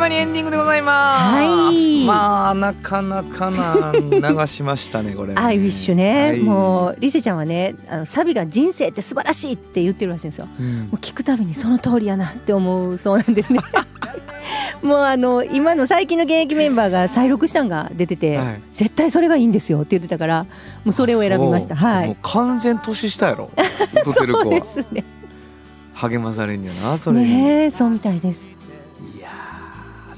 [0.00, 2.06] 間にエンディングでございます、はい。
[2.06, 5.34] まあなかなかな流しましたねこれね。
[5.40, 6.40] I wish ね、はい。
[6.40, 10.48] もうリセちゃんはねあのサビが人生って素晴らしいって言ってるらしいんですよ。
[10.58, 10.78] うん。
[10.84, 13.60] もう聞くたびにその通りやなって思うそうなんですね。
[14.82, 18.60] もうあの今の最近の現役メンバーが再録したんが出てて、はい。
[18.72, 20.44] 絶対それがいいんですよって言ってたから
[20.84, 21.76] もうそれを選びました。
[21.76, 22.16] はい。
[22.22, 23.50] 完全年下やろ。
[24.04, 25.04] そうではすね。
[25.94, 28.54] 励まされんやなそれに、ねえそうみたいです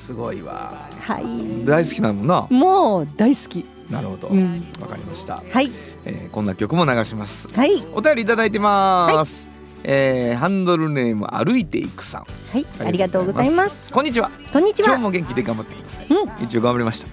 [0.03, 0.89] すごいわ。
[1.01, 1.65] はい。
[1.65, 2.49] 大好きなもんな？
[2.51, 3.65] もう大好き。
[3.89, 4.29] なるほど。
[4.29, 4.61] わ、うん。
[4.61, 5.71] かりました、はい。
[6.05, 7.47] えーこんな曲も流します。
[7.55, 7.85] はい。
[7.93, 9.49] お便りいただいてます、
[9.85, 12.27] えーハンドルネーム歩いていくさん。
[12.51, 12.67] はい。
[12.85, 13.93] ありがとうございます。
[13.93, 14.33] こんにちは。
[14.53, 14.89] こんにちは。
[14.89, 16.45] 今日も元気で頑張ってください、うん。
[16.45, 17.09] 一応頑張りました。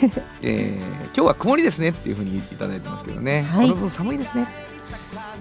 [0.40, 3.68] えー今日は曇りですねっていうふうに言っていただいてますけどね、はい。
[3.68, 4.46] その分寒いですね。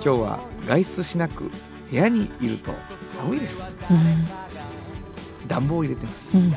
[0.03, 1.49] 今日は外出しなく
[1.89, 2.73] 部屋にいると
[3.15, 3.63] 寒いです。
[3.89, 4.27] うん。
[5.47, 6.37] 暖房を入れてます。
[6.37, 6.53] うん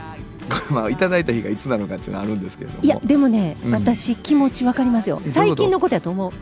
[0.71, 2.85] まあいただいた日がいつなのかっていうのはあるんですけれども。
[2.85, 3.73] いやでもね、うん。
[3.73, 5.21] 私気持ちわかりますよ。
[5.27, 6.33] 最近のことやと思う。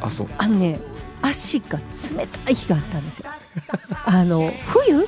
[0.00, 0.28] あそう。
[0.38, 0.80] あのね
[1.22, 3.30] 足が冷たい日があったんですよ。
[4.04, 5.06] あの冬？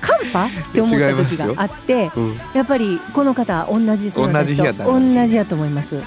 [0.00, 0.46] 寒波？
[0.46, 2.40] って思った時があってうん。
[2.54, 6.00] やっぱりこの方同じですよ同じ日や同じやと思います。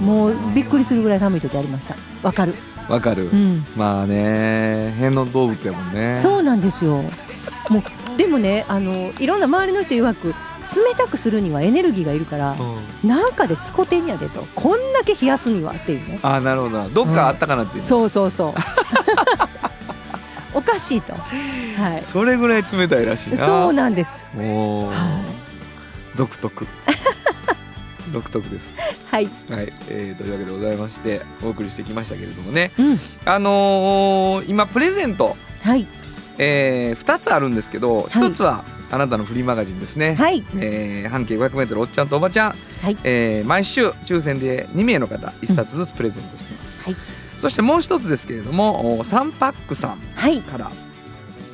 [0.00, 1.96] もうびっくりするぐらい寒い時ありました。
[2.22, 2.54] わかる。
[2.88, 3.64] わかる、うん。
[3.76, 6.20] まあね変の動物やもんね。
[6.22, 7.02] そうなんですよ。
[7.68, 7.82] もう
[8.16, 13.08] でもねあのいろんな周りの人曰く冷たくするにはエネルギーがいるからうん。
[13.08, 14.46] なんかでつこてんやでと。
[14.54, 16.18] こんだけ冷やすにはっていうね。
[16.22, 16.88] あなるほど。
[16.90, 18.54] どっかあったかなっていう、そうそうそう。
[20.54, 21.14] おかしいと。
[21.14, 22.02] はい。
[22.06, 23.36] それぐらい冷たいらしいな。
[23.38, 24.28] そうなんです。
[24.34, 24.94] もう、は
[26.16, 26.66] 独特。
[28.12, 28.74] 独特です。
[29.10, 29.28] はい。
[29.48, 32.70] はい、えー、というわけでございましてお送りしてきましたけれどもね。
[32.78, 33.00] うん。
[33.24, 35.86] あのー今プレゼント、はい。
[36.38, 38.04] えー、2つあるんですけどはい。
[38.08, 40.44] 1つはあなたのフリーマガジンですね、はい。
[40.58, 42.96] えー半径 500m おっちゃんとおばちゃん、はい。
[43.04, 46.96] えー毎週抽選で2名の方1冊ずつプレゼントしています、はい。
[47.38, 50.42] そしてもう一つですけれどもおサンパックさんはい。
[50.42, 50.70] から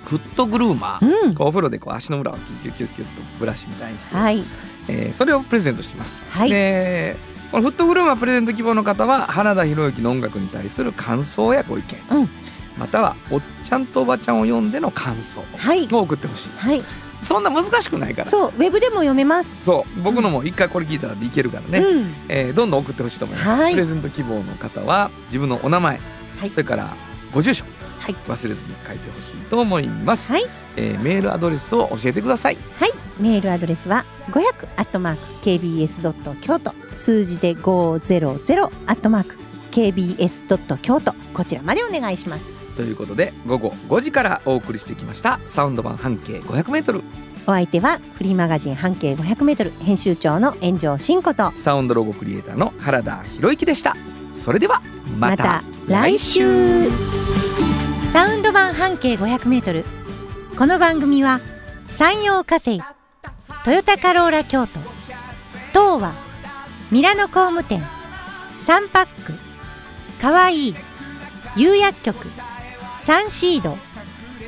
[0.04, 1.34] フットグルーマー、うん。
[1.34, 4.42] こうお風呂でこう足の裏をキュッキュッキュッキュッとブラシみたいにして、はい。
[4.88, 6.50] えーそれをプレゼントしてます、はい。
[6.50, 7.16] で
[7.52, 12.28] このフットグルーマープレゼント希望の方は原田博之の音楽に対する感想やご意見、うん。
[12.76, 15.88] またはおっちゃんとおばちゃんを読んでの感想はい。
[15.92, 16.50] を送ってほしい。
[16.56, 16.82] はい
[17.22, 18.30] そんな難しくないから。
[18.30, 19.64] そうウェブでも読めます。
[19.64, 22.14] そう僕のも一回これ聞いたらいけるからね、うん。
[22.28, 23.72] えーどんどん送ってほしいと思います、はい。
[23.72, 26.00] プレゼント希望の方は自分のお名前、
[26.38, 26.50] はい。
[26.50, 26.94] それから
[27.32, 27.64] ご住所
[27.98, 28.16] はい。
[28.26, 30.46] 忘れずに書いてほしいと思います、はい。
[30.76, 32.56] えーメールアドレスを教えてください。
[32.78, 36.72] はい、メールアドレスは500アットマーク kbs ドット京都。
[36.94, 39.36] 数字で500アットマーク
[39.72, 41.12] kbs ドット京都。
[41.34, 42.57] こちらまでお願いします。
[42.78, 47.02] ということで午後5時からお送りしてきましたサウンド版半径 500m
[47.42, 53.96] お相手はフリーマガジン半径500メートル編集長の炎上真子とサウンドロゴクリエイターの原田博之でした。
[54.32, 54.80] それでは
[55.16, 56.88] また来週。
[58.12, 59.84] サウンド版半径500メートル。
[60.56, 61.40] この番組は
[61.88, 62.80] 山陽火星
[63.64, 64.78] トヨタカローラ京都
[65.72, 66.12] 東和
[66.92, 67.82] ミラノ工務店
[68.56, 69.34] サンパック
[70.20, 70.74] かわいい
[71.56, 72.28] 釉薬局
[73.08, 73.78] サンシード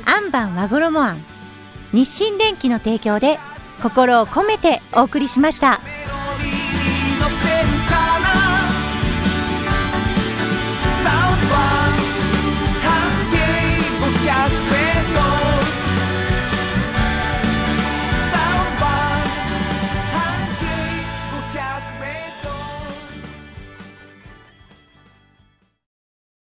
[0.05, 1.25] アンバン和衣あん
[1.93, 3.39] 日清電機の提供で
[3.81, 5.81] 心を込めてお送りしました。